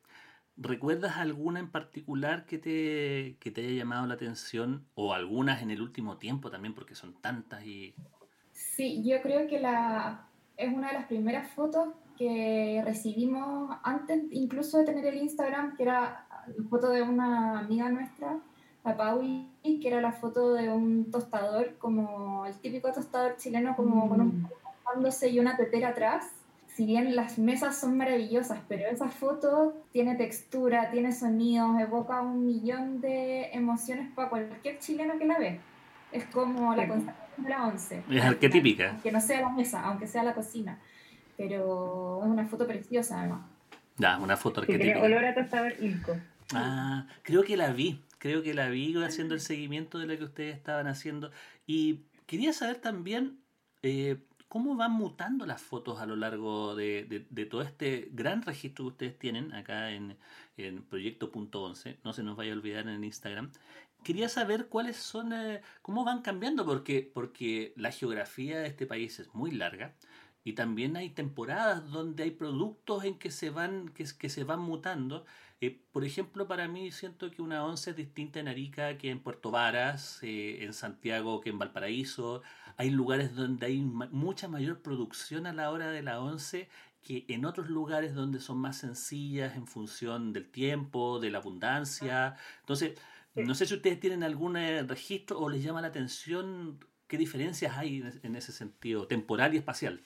¿Recuerdas 0.57 1.17
alguna 1.17 1.61
en 1.61 1.71
particular 1.71 2.45
que 2.45 2.59
te, 2.59 3.37
que 3.41 3.51
te 3.51 3.63
haya 3.63 3.79
llamado 3.79 4.07
la 4.07 4.15
atención 4.15 4.85
o 4.95 5.15
algunas 5.15 5.63
en 5.63 5.71
el 5.71 5.81
último 5.81 6.19
tiempo 6.19 6.51
también 6.51 6.75
porque 6.75 6.95
son 6.95 7.15
tantas 7.23 7.65
y... 7.65 7.95
Sí, 8.53 9.03
yo 9.03 9.23
creo 9.23 9.49
que 9.49 9.59
la, 9.59 10.29
es 10.59 10.73
una 10.73 10.89
de 10.89 10.95
las 10.95 11.07
primeras 11.07 11.51
fotos 11.53 11.95
que 12.19 12.83
recibimos 12.85 13.75
antes 13.83 14.25
incluso 14.31 14.79
de 14.79 14.85
tener 14.85 15.07
el 15.07 15.23
Instagram, 15.23 15.75
que 15.75 15.85
era 15.85 16.27
foto 16.69 16.89
de 16.91 17.03
una 17.03 17.59
amiga 17.59 17.89
nuestra, 17.89 18.39
la 18.85 18.97
Pauli, 18.97 19.49
que 19.63 19.89
era 19.89 20.01
la 20.01 20.13
foto 20.13 20.55
de 20.55 20.69
un 20.69 21.11
tostador, 21.11 21.77
como 21.79 22.47
el 22.47 22.55
típico 22.59 22.93
tostador 22.93 23.37
chileno, 23.37 23.77
como 23.77 24.09
con 24.09 24.21
un 24.21 24.49
mm. 24.49 25.27
y 25.31 25.39
una 25.39 25.57
tetera 25.57 25.91
atrás 25.91 26.25
si 26.75 26.87
bien 26.87 27.15
las 27.15 27.39
mesas 27.39 27.79
son 27.79 27.97
maravillosas, 27.97 28.61
pero 28.69 28.89
esa 28.89 29.09
foto 29.09 29.75
tiene 29.93 30.15
textura, 30.15 30.91
tiene 30.91 31.13
sonidos, 31.13 31.79
evoca 31.79 32.21
un 32.23 32.47
millón 32.47 33.01
de 33.01 33.51
emociones 33.53 34.11
para 34.15 34.31
cualquier 34.31 34.79
chileno 34.79 35.19
que 35.19 35.27
la 35.27 35.39
ve. 35.39 35.61
Es 36.11 36.25
como 36.27 36.75
la 36.75 36.89
constelación 36.89 37.45
de 37.45 37.51
la 37.51 37.67
once. 37.67 38.03
Es 38.11 38.25
arquetípica. 38.25 38.99
Que 39.03 39.13
no 39.13 39.21
sea 39.21 39.41
la 39.43 39.51
mesa, 39.51 39.83
aunque 39.83 40.07
sea 40.07 40.23
la 40.23 40.35
cocina. 40.35 40.79
Pero 41.37 42.21
es 42.23 42.29
una 42.29 42.47
foto 42.47 42.67
preciosa, 42.67 43.21
además. 43.21 43.43
Ya, 43.99 44.19
una 44.19 44.37
foto 44.37 44.61
arquetípica. 44.61 44.95
tiene 44.95 45.07
olor 45.07 45.25
a 45.25 45.35
tostador 45.35 45.75
ilco. 45.81 46.13
Ah, 46.55 47.07
creo 47.23 47.43
que 47.43 47.57
la 47.57 47.73
vi. 47.73 48.01
Creo 48.19 48.43
que 48.43 48.55
la 48.55 48.69
vi 48.69 48.95
haciendo 49.03 49.35
el 49.35 49.41
seguimiento 49.41 49.99
de 49.99 50.07
lo 50.07 50.17
que 50.17 50.25
ustedes 50.25 50.57
estaban 50.57 50.87
haciendo. 50.87 51.31
Y 51.67 52.01
quería 52.27 52.53
saber 52.53 52.77
también... 52.77 53.39
Eh, 53.83 54.19
cómo 54.53 54.77
van 54.77 54.93
mutando 54.93 55.47
las 55.47 55.63
fotos 55.63 55.99
a 55.99 56.05
lo 56.05 56.15
largo 56.15 56.77
de, 56.77 57.25
todo 57.51 57.63
este 57.63 58.11
gran 58.13 58.43
registro 58.43 58.85
que 58.85 58.89
ustedes 58.91 59.19
tienen 59.19 59.55
acá 59.55 59.93
en, 59.93 60.19
en 60.59 60.83
Proyecto.11. 60.83 61.97
No 62.05 62.13
se 62.13 62.23
nos 62.23 62.37
vaya 62.37 62.53
a 62.53 62.57
olvidar 62.57 62.87
en 62.87 63.03
Instagram. 63.03 63.51
Quería 64.05 64.29
saber 64.29 64.67
cuáles 64.67 64.99
son, 64.99 65.33
eh, 65.33 65.63
cómo 65.81 66.05
van 66.05 66.21
cambiando, 66.21 66.67
porque, 66.67 67.11
porque 67.15 67.73
la 67.77 67.93
geografía 67.93 68.59
de 68.59 68.67
este 68.67 68.85
país 68.85 69.21
es 69.21 69.35
muy 69.35 69.53
larga 69.53 69.95
y 70.45 70.55
también 70.55 70.97
hay 70.97 71.11
temporadas 71.11 71.91
donde 71.91 72.25
hay 72.25 72.31
productos 72.33 73.05
en 73.05 73.19
que 73.19 73.31
se 73.31 73.51
van, 73.51 73.89
que, 73.91 74.05
que 74.19 74.29
se 74.29 74.45
van 74.45 74.61
mutando. 74.61 75.25
Eh, 75.61 75.81
por 75.93 76.05
ejemplo, 76.05 76.49
para 76.49 76.67
mí 76.67 76.91
siento 76.91 77.31
que 77.31 77.41
una 77.43 77.65
once 77.65 77.91
es 77.91 77.97
distinta 77.97 78.41
en 78.41 78.49
Arica 78.49 78.99
que 78.99 79.11
en 79.11 79.21
Puerto 79.21 79.53
Varas, 79.53 80.19
eh, 80.23 80.65
en 80.65 80.73
Santiago 80.73 81.41
que 81.41 81.51
en 81.51 81.59
Valparaíso. 81.59 82.43
Hay 82.77 82.91
lugares 82.91 83.35
donde 83.37 83.67
hay 83.67 83.81
mucha 83.81 84.49
mayor 84.49 84.83
producción 84.83 85.47
a 85.47 85.53
la 85.53 85.71
hora 85.71 85.91
de 85.91 86.03
la 86.03 86.21
once 86.21 86.69
que 87.03 87.25
en 87.29 87.45
otros 87.45 87.69
lugares 87.69 88.15
donde 88.15 88.41
son 88.41 88.59
más 88.59 88.79
sencillas 88.79 89.57
en 89.57 89.67
función 89.67 90.33
del 90.33 90.51
tiempo, 90.51 91.21
de 91.21 91.31
la 91.31 91.39
abundancia. 91.39 92.37
Entonces, 92.61 92.99
no 93.35 93.55
sé 93.55 93.67
si 93.67 93.75
ustedes 93.75 94.01
tienen 94.01 94.23
algún 94.23 94.57
eh, 94.57 94.83
registro 94.83 95.39
o 95.41 95.49
les 95.49 95.63
llama 95.63 95.81
la 95.81 95.89
atención 95.89 96.81
qué 97.07 97.19
diferencias 97.19 97.77
hay 97.77 98.03
en 98.23 98.37
ese 98.37 98.53
sentido, 98.53 99.07
temporal 99.07 99.55
y 99.55 99.59
espacial. 99.59 100.03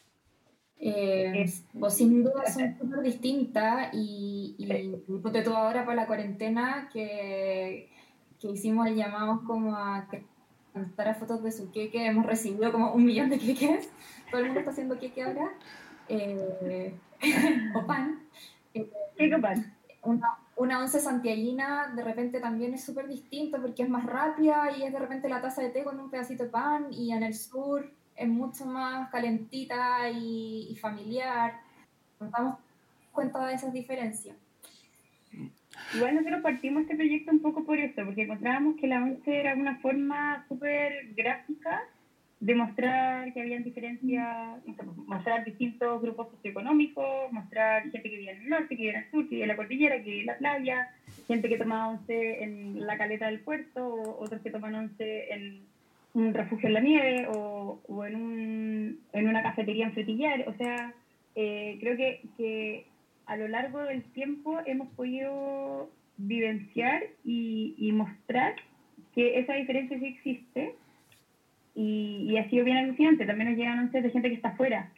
Eh, 0.79 1.51
pues 1.79 1.95
sin 1.95 2.23
duda 2.23 2.47
son 2.53 2.77
súper 2.79 3.01
distintas 3.01 3.89
y, 3.95 4.55
y 4.59 4.67
de 4.67 5.43
todo 5.43 5.57
ahora 5.57 5.87
para 5.87 6.03
la 6.03 6.07
cuarentena 6.07 6.91
que, 6.93 7.89
que 8.39 8.49
hicimos 8.49 8.87
el 8.87 8.95
llamado 8.95 9.43
como 9.47 9.75
a 9.75 10.07
a 10.77 11.15
fotos 11.15 11.43
de 11.43 11.53
su 11.53 11.71
queque, 11.71 12.07
hemos 12.07 12.27
recibido 12.27 12.71
como 12.71 12.93
un 12.93 13.05
millón 13.05 13.31
de 13.31 13.39
queques, 13.39 13.89
todo 14.31 14.41
el 14.41 14.47
mundo 14.49 14.61
está 14.61 14.73
haciendo 14.73 14.99
queque 14.99 15.23
ahora, 15.23 15.53
eh, 16.09 16.95
o 17.75 17.87
pan. 17.87 18.21
Eh, 18.75 18.91
pan? 19.41 19.75
Una, 20.03 20.39
una 20.57 20.81
once 20.81 21.01
santiaguina 21.01 21.93
de 21.97 22.05
repente 22.05 22.41
también 22.41 22.75
es 22.75 22.85
súper 22.85 23.09
distinto 23.09 23.61
porque 23.61 23.83
es 23.83 23.89
más 23.89 24.05
rápida 24.05 24.71
y 24.77 24.83
es 24.83 24.93
de 24.93 24.99
repente 24.99 25.29
la 25.29 25.41
taza 25.41 25.63
de 25.63 25.71
té 25.71 25.83
con 25.83 25.99
un 25.99 26.11
pedacito 26.11 26.45
de 26.45 26.51
pan 26.51 26.93
y 26.93 27.13
en 27.13 27.23
el 27.23 27.35
sur 27.35 27.91
es 28.17 28.29
mucho 28.29 28.65
más 28.65 29.11
calentita 29.11 30.11
y, 30.11 30.77
familiar. 30.81 31.55
Nos 32.21 32.31
damos 32.31 32.59
cuenta 33.13 33.47
de 33.47 33.55
esas 33.55 33.73
diferencias. 33.73 34.37
Igual 35.95 36.15
nosotros 36.15 36.41
partimos 36.43 36.83
este 36.83 36.97
proyecto 36.97 37.31
un 37.31 37.41
poco 37.41 37.65
por 37.65 37.79
esto, 37.79 38.05
porque 38.05 38.23
encontrábamos 38.23 38.77
que 38.77 38.87
la 38.87 39.03
ONCE 39.03 39.41
era 39.41 39.55
una 39.55 39.77
forma 39.79 40.45
súper 40.49 41.13
gráfica 41.15 41.83
de 42.41 42.55
mostrar 42.55 43.33
que 43.33 43.41
habían 43.41 43.65
diferencias, 43.65 44.59
mostrar 45.07 45.45
distintos 45.45 46.03
grupos 46.03 46.29
socioeconómicos, 46.31 47.33
mostrar 47.33 47.83
gente 47.83 48.03
que 48.03 48.17
vivía 48.17 48.33
en 48.33 48.43
el 48.43 48.49
norte, 48.49 48.69
que 48.69 48.77
vivía 48.77 48.99
en 48.99 49.05
el 49.05 49.11
sur, 49.11 49.25
que 49.25 49.31
vivía 49.31 49.45
en 49.45 49.49
la 49.49 49.57
cordillera, 49.57 49.97
que 49.97 50.03
vivía 50.03 50.21
en 50.21 50.27
la 50.27 50.39
playa, 50.39 50.95
gente 51.27 51.49
que 51.49 51.57
tomaba 51.57 51.89
once 51.89 52.43
en 52.43 52.87
la 52.87 52.99
caleta 52.99 53.27
del 53.27 53.41
puerto, 53.41 54.19
otros 54.19 54.43
que 54.43 54.51
toman 54.51 54.75
once 54.75 55.33
en 55.33 55.63
un 56.17 56.33
refugio 56.33 56.69
en 56.69 56.75
la 56.75 56.81
nieve 56.81 57.29
o, 57.29 57.79
o 57.87 58.05
en, 58.07 58.17
un, 58.17 59.01
en, 59.13 59.29
una 59.29 59.43
cafetería 59.43 59.85
en 59.85 59.93
Fretillar. 59.93 60.49
O 60.49 60.55
sea, 60.55 60.95
eh, 61.35 61.77
creo 61.79 61.97
que, 61.99 62.23
que, 62.39 62.87
a 63.27 63.37
lo 63.37 63.49
largo 63.49 63.83
del 63.83 64.03
tiempo 64.13 64.59
hemos 64.65 64.89
podido 64.95 65.91
vivenciar 66.17 67.03
y, 67.23 67.75
y 67.77 67.93
mostrar 67.93 68.55
que 69.15 69.41
esa 69.41 69.55
diferencia 69.55 69.99
sí 69.99 70.07
existe 70.07 70.75
y, 71.75 72.29
y, 72.31 72.39
ha 72.39 72.49
sido 72.49 72.65
bien 72.65 72.79
alucinante. 72.79 73.27
También 73.27 73.51
nos 73.51 73.59
llegan 73.59 73.79
anuncios 73.79 74.03
de 74.03 74.11
gente 74.11 74.31
que 74.31 74.37
está 74.37 74.49
afuera, 74.49 74.91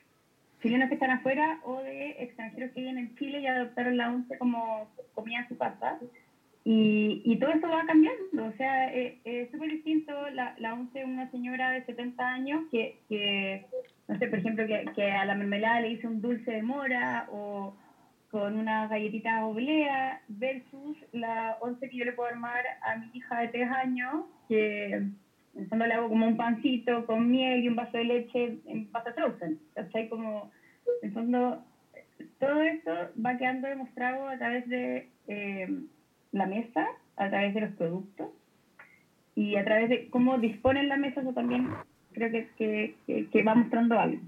chilenos 0.62 0.88
que 0.88 0.94
están 0.94 1.10
afuera 1.10 1.58
o 1.64 1.82
de 1.82 2.10
extranjeros 2.22 2.70
que 2.70 2.80
viven 2.80 2.98
en 2.98 3.16
Chile 3.16 3.40
y 3.40 3.46
adoptaron 3.46 3.96
la 3.96 4.10
once 4.10 4.38
como 4.38 4.88
comida 5.14 5.40
en 5.40 5.48
su 5.48 5.58
casa 5.58 5.98
y, 6.70 7.22
y, 7.25 7.38
todo 7.38 7.48
eso 7.48 7.66
va 7.66 7.87
cambiando, 7.87 8.44
o 8.44 8.52
sea, 8.58 8.92
eh, 8.92 9.18
es 9.25 9.50
súper 9.50 9.70
distinto 9.70 10.12
la, 10.34 10.54
la 10.58 10.75
once 10.75 11.02
una 11.02 11.30
señora 11.30 11.70
de 11.70 11.82
70 11.87 12.28
años 12.28 12.60
que, 12.70 12.98
que 13.08 13.64
no 14.06 14.18
sé, 14.18 14.26
por 14.26 14.38
ejemplo, 14.38 14.66
que, 14.66 14.84
que, 14.94 15.10
a 15.10 15.25
la 15.25 15.34
mermelada 15.34 15.80
le 15.80 15.92
hice 15.92 16.06
un 16.06 16.20
dulce 16.20 16.50
de 16.50 16.62
mora 16.62 17.26
o 17.32 17.75
con 18.30 18.58
una 18.58 18.87
galletita 18.87 19.46
oblea 19.46 20.20
versus 20.28 20.98
la 21.12 21.56
once 21.62 21.88
que 21.88 21.96
yo 21.96 22.04
le 22.04 22.12
puedo 22.12 22.28
armar 22.28 22.62
a 22.82 22.96
mi 22.96 23.08
hija 23.14 23.40
de 23.40 23.48
3 23.48 23.70
años, 23.70 24.26
que 24.46 24.92
en 24.92 25.68
fondo 25.70 25.87
le 25.87 25.94
hago 25.94 26.10
como 26.10 26.26
un 26.26 26.37
pancito 26.37 27.06
con 27.06 27.30
miel 27.30 27.64
y 27.64 27.68
un 27.68 27.76
vaso 27.76 27.96
de 27.96 28.04
leche 28.04 28.58
en 28.66 28.88
pasta 28.88 29.14
frozen, 29.14 29.58
¿cachai? 29.72 30.10
Como, 30.10 30.50
en 31.00 31.14
fondo, 31.14 31.64
todo 32.38 32.60
esto 32.60 32.92
va 33.25 33.38
quedando 33.38 33.68
demostrado 33.68 34.28
a 34.28 34.37
través 34.37 34.68
de... 34.68 35.08
Eh, 35.28 35.66
la 36.32 36.47
mesa 36.47 36.87
a 37.16 37.28
través 37.28 37.54
de 37.54 37.61
los 37.62 37.70
productos 37.75 38.28
y 39.35 39.56
a 39.56 39.64
través 39.64 39.88
de 39.88 40.08
cómo 40.11 40.38
disponen 40.38 40.88
la 40.88 40.97
mesa, 40.97 41.20
eso 41.20 41.32
también 41.32 41.68
creo 42.12 42.30
que, 42.30 42.94
que, 43.06 43.28
que, 43.30 43.42
va 43.42 43.54
mostrando 43.54 43.99
algo. 43.99 44.20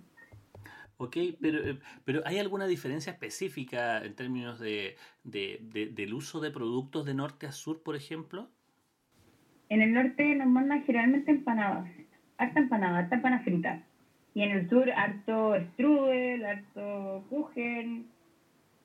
Ok, 0.99 1.17
pero, 1.41 1.59
eh, 1.59 1.79
pero 2.05 2.21
¿hay 2.27 2.39
alguna 2.39 2.67
diferencia 2.67 3.13
específica 3.13 4.05
en 4.05 4.15
términos 4.15 4.61
de, 4.61 4.97
de, 5.25 5.59
del 5.93 6.15
uso 6.15 6.41
de 6.41 6.51
productos 6.51 7.07
de 7.07 7.15
norte 7.15 7.47
a 7.47 7.53
sur, 7.53 7.83
por 7.83 7.97
ejemplo? 7.97 8.49
En 9.69 9.83
el 9.83 9.95
norte 9.95 10.35
nos 10.35 10.49
mandan 10.49 10.85
generalmente 10.85 11.31
empanadas, 11.31 11.89
harta 12.39 12.61
empanada, 12.61 12.99
harta 12.99 13.17
empanada 13.17 13.43
frita. 13.43 13.83
Y 14.35 14.43
en 14.43 14.51
el 14.51 14.69
sur 14.69 14.91
harto 14.91 15.57
strudel, 15.73 16.45
harto 16.45 17.25
kuchen. 17.31 18.07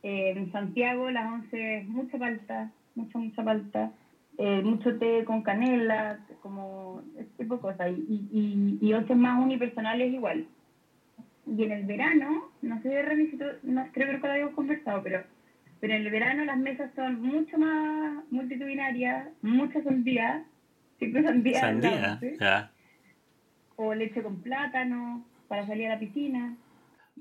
En 0.04 0.52
Santiago 0.52 1.10
las 1.10 1.32
once 1.32 1.84
mucha 1.88 2.18
palta, 2.18 2.72
mucha, 2.96 3.18
mucha 3.18 3.44
falta. 3.44 3.92
Eh, 4.38 4.62
mucho 4.64 4.98
té 4.98 5.24
con 5.24 5.44
canela, 5.44 6.20
como 6.42 7.02
ese 7.18 7.30
tipo 7.38 7.56
de 7.56 7.62
cosas. 7.62 7.92
Y, 7.92 8.28
y, 8.32 8.78
y 8.82 8.94
once 8.94 9.16
más 9.16 9.42
unipersonales 9.44 10.14
igual. 10.14 10.48
Y 11.48 11.64
en 11.64 11.72
el 11.72 11.86
verano, 11.86 12.50
no 12.62 12.82
sé 12.82 13.02
revisito, 13.04 13.46
no, 13.64 13.88
creo 13.94 14.20
que 14.20 14.28
lo 14.28 14.34
habíamos 14.34 14.56
conversado, 14.56 15.04
pero, 15.04 15.24
pero 15.80 15.94
en 15.94 16.02
el 16.02 16.12
verano 16.12 16.44
las 16.44 16.58
mesas 16.58 16.92
son 16.96 17.22
mucho 17.22 17.58
más 17.58 18.24
multitudinarias, 18.32 19.30
muchas 19.44 19.84
sandías, 19.84 20.44
siempre 20.98 21.24
sandía. 21.24 21.60
Sandía, 21.60 22.20
ya. 22.40 22.72
O 23.76 23.94
leche 23.94 24.24
con 24.24 24.42
plátano 24.42 25.24
para 25.48 25.68
salir 25.68 25.86
a 25.88 25.96
la 25.96 26.00
piscina. 26.00 26.58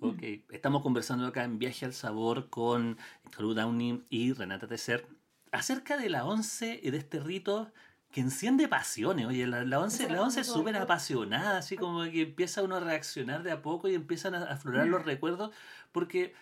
Ok, 0.00 0.23
estamos 0.50 0.83
conversando 0.83 1.26
acá 1.26 1.45
en 1.45 1.59
Viaje 1.59 1.85
al 1.85 1.93
Sabor 1.93 2.49
con 2.49 2.97
Caru 3.31 3.54
Downey 3.54 4.02
y 4.09 4.33
Renata 4.33 4.66
Tecer 4.66 5.07
acerca 5.54 5.96
de 5.96 6.08
la 6.11 6.25
once 6.25 6.80
y 6.82 6.90
de 6.90 6.99
este 6.99 7.20
rito 7.20 7.73
que 8.11 8.20
enciende 8.20 8.68
pasiones. 8.68 9.26
Oye, 9.26 9.46
la, 9.46 9.64
la 9.64 9.80
once, 9.80 10.08
la 10.08 10.23
once 10.23 10.40
es 10.40 10.46
súper 10.46 10.76
apasionada, 10.76 11.58
así 11.58 11.76
como 11.76 12.02
que 12.04 12.23
empieza 12.23 12.62
uno 12.62 12.76
a 12.76 12.80
reaccionar 12.80 13.42
de 13.42 13.52
a 13.52 13.62
poco 13.62 13.88
y 13.88 13.94
empiezan 13.94 14.34
a 14.34 14.44
aflorar 14.44 14.87
los 14.87 15.04
recuerdos, 15.04 15.50
porque, 15.90 16.32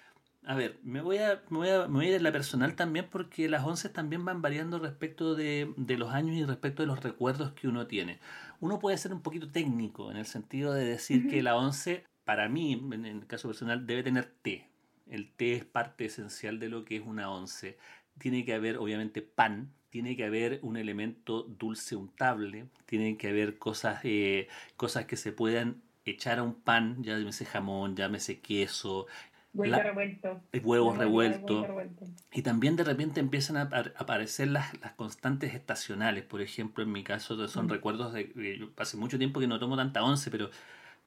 a 0.44 0.54
ver, 0.54 0.78
me 0.82 1.00
voy 1.00 1.18
a, 1.18 1.42
me 1.48 1.58
voy 1.58 1.68
a, 1.70 1.88
me 1.88 1.94
voy 1.94 2.06
a 2.06 2.08
ir 2.10 2.14
en 2.16 2.22
la 2.22 2.32
personal 2.32 2.74
también, 2.74 3.08
porque 3.10 3.48
las 3.48 3.64
once 3.64 3.88
también 3.88 4.24
van 4.24 4.42
variando 4.42 4.78
respecto 4.78 5.34
de, 5.34 5.72
de 5.76 5.96
los 5.96 6.12
años 6.12 6.36
y 6.36 6.44
respecto 6.44 6.82
de 6.82 6.88
los 6.88 7.02
recuerdos 7.02 7.52
que 7.52 7.68
uno 7.68 7.86
tiene. 7.86 8.18
Uno 8.60 8.78
puede 8.78 8.98
ser 8.98 9.12
un 9.12 9.22
poquito 9.22 9.50
técnico 9.50 10.10
en 10.10 10.18
el 10.18 10.26
sentido 10.26 10.72
de 10.72 10.84
decir 10.84 11.28
que 11.28 11.42
la 11.42 11.56
once, 11.56 12.04
para 12.24 12.48
mí, 12.48 12.72
en 12.92 13.06
el 13.06 13.26
caso 13.26 13.48
personal, 13.48 13.86
debe 13.86 14.02
tener 14.02 14.26
té. 14.42 14.68
El 15.06 15.32
té 15.32 15.54
es 15.54 15.64
parte 15.64 16.04
esencial 16.04 16.58
de 16.58 16.68
lo 16.68 16.84
que 16.84 16.96
es 16.96 17.02
una 17.04 17.30
once 17.30 17.76
tiene 18.18 18.44
que 18.44 18.54
haber 18.54 18.78
obviamente 18.78 19.22
pan, 19.22 19.72
tiene 19.90 20.16
que 20.16 20.24
haber 20.24 20.58
un 20.62 20.76
elemento 20.76 21.42
dulce 21.42 21.96
untable, 21.96 22.66
tiene 22.86 23.16
que 23.16 23.28
haber 23.28 23.58
cosas, 23.58 24.00
eh, 24.04 24.48
cosas 24.76 25.04
que 25.06 25.16
se 25.16 25.32
puedan 25.32 25.82
echar 26.04 26.38
a 26.38 26.42
un 26.42 26.54
pan, 26.54 27.02
ya 27.02 27.18
llámese 27.18 27.44
jamón, 27.44 27.94
llámese 27.96 28.40
queso, 28.40 29.06
Huevo 29.54 29.82
revuelto. 29.82 30.40
Huevos 30.62 30.98
revueltos. 30.98 31.66
Revuelto. 31.66 32.06
Y 32.32 32.42
también 32.42 32.74
de 32.76 32.84
repente 32.84 33.20
empiezan 33.20 33.58
a 33.58 33.62
aparecer 33.96 34.48
las, 34.48 34.80
las, 34.80 34.92
constantes 34.92 35.54
estacionales. 35.54 36.24
Por 36.24 36.40
ejemplo, 36.40 36.82
en 36.82 36.90
mi 36.90 37.04
caso 37.04 37.46
son 37.48 37.66
mm. 37.66 37.68
recuerdos 37.68 38.14
de... 38.14 38.70
hace 38.78 38.96
mucho 38.96 39.18
tiempo 39.18 39.40
que 39.40 39.46
no 39.46 39.58
tomo 39.58 39.76
tanta 39.76 40.02
once, 40.02 40.30
pero, 40.30 40.50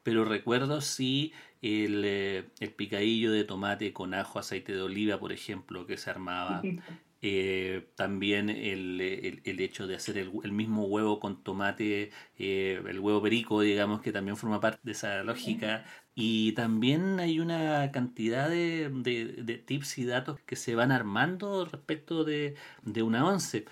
pero 0.06 0.24
recuerdo 0.24 0.82
sí 0.82 1.34
el, 1.64 2.04
eh, 2.06 2.46
el 2.60 2.72
picadillo 2.72 3.32
de 3.32 3.44
tomate 3.44 3.92
con 3.92 4.14
ajo, 4.14 4.38
aceite 4.38 4.72
de 4.72 4.84
oliva, 4.84 5.20
por 5.20 5.32
ejemplo, 5.32 5.88
que 5.88 5.98
se 5.98 6.12
armaba. 6.12 6.62
Eh, 7.24 7.88
también 7.96 8.52
el, 8.52 9.02
el, 9.02 9.60
hecho 9.60 9.88
de 9.88 9.96
hacer 9.96 10.20
el, 10.20 10.32
el, 10.44 10.52
mismo 10.52 10.86
huevo 10.86 11.20
con 11.20 11.42
tomate, 11.42 12.12
eh, 12.38 12.84
el 12.88 13.00
huevo 13.00 13.20
perico, 13.24 13.62
digamos, 13.62 14.02
que 14.02 14.12
también 14.12 14.38
forma 14.38 14.60
parte 14.60 14.80
de 14.84 14.92
esa 14.92 15.24
lógica. 15.24 15.86
Y 16.14 16.52
también 16.52 17.20
hay 17.20 17.40
una 17.40 17.92
cantidad 17.92 18.48
de, 18.48 18.92
de, 18.94 19.58
tips 19.58 19.98
y 19.98 20.06
datos 20.06 20.40
que 20.42 20.56
se 20.56 20.76
van 20.76 20.92
armando 20.92 21.66
respecto 21.66 22.24
de, 22.26 22.54
de 22.84 23.02
una 23.02 23.26
once. 23.26 23.66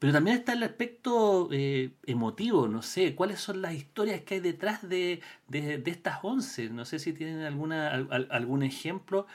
Pero 0.00 0.12
también 0.12 0.38
está 0.38 0.54
el 0.54 0.62
aspecto 0.64 1.48
eh, 1.52 1.90
emotivo, 2.06 2.66
no 2.66 2.82
sé, 2.82 3.14
cuáles 3.14 3.38
son 3.38 3.62
las 3.62 3.74
historias 3.74 4.22
que 4.22 4.34
hay 4.34 4.40
detrás 4.40 4.88
de, 4.88 5.20
de, 5.46 5.82
estas 5.86 6.18
once. 6.22 6.68
No 6.70 6.84
sé 6.84 6.98
si 6.98 7.12
tienen 7.12 7.42
alguna, 7.42 7.92
algún 8.30 8.64
ejemplo 8.64 9.26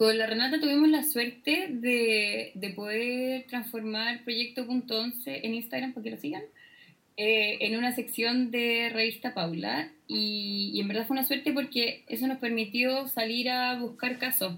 con 0.00 0.16
la 0.16 0.26
Renata 0.26 0.58
tuvimos 0.58 0.88
la 0.88 1.02
suerte 1.02 1.66
de, 1.72 2.52
de 2.54 2.70
poder 2.70 3.44
transformar 3.48 4.24
Proyecto.11 4.24 5.40
en 5.42 5.54
Instagram, 5.54 5.92
para 5.92 6.04
que 6.04 6.10
lo 6.12 6.16
sigan, 6.16 6.42
eh, 7.18 7.58
en 7.60 7.76
una 7.76 7.94
sección 7.94 8.50
de 8.50 8.88
Revista 8.94 9.34
Paula. 9.34 9.92
Y, 10.08 10.70
y, 10.72 10.80
en 10.80 10.88
verdad 10.88 11.06
fue 11.06 11.18
una 11.18 11.26
suerte 11.26 11.52
porque 11.52 12.02
eso 12.08 12.26
nos 12.26 12.38
permitió 12.38 13.08
salir 13.08 13.50
a 13.50 13.78
buscar 13.78 14.16
casos, 14.16 14.54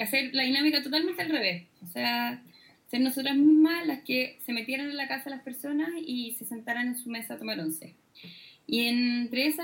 hacer 0.00 0.34
la 0.34 0.42
dinámica 0.42 0.82
totalmente 0.82 1.22
al 1.22 1.28
revés. 1.30 1.66
O 1.84 1.86
sea, 1.86 2.42
ser 2.90 3.00
nosotras 3.00 3.36
mismas 3.36 3.86
las 3.86 4.00
que 4.00 4.38
se 4.44 4.52
metieran 4.52 4.90
en 4.90 4.96
la 4.96 5.06
casa 5.06 5.30
las 5.30 5.42
personas 5.42 5.90
y 6.04 6.32
se 6.32 6.44
sentaran 6.44 6.88
en 6.88 6.96
su 6.96 7.08
mesa 7.08 7.34
a 7.34 7.38
tomar 7.38 7.60
once. 7.60 7.94
Y 8.66 8.86
entre 8.86 9.54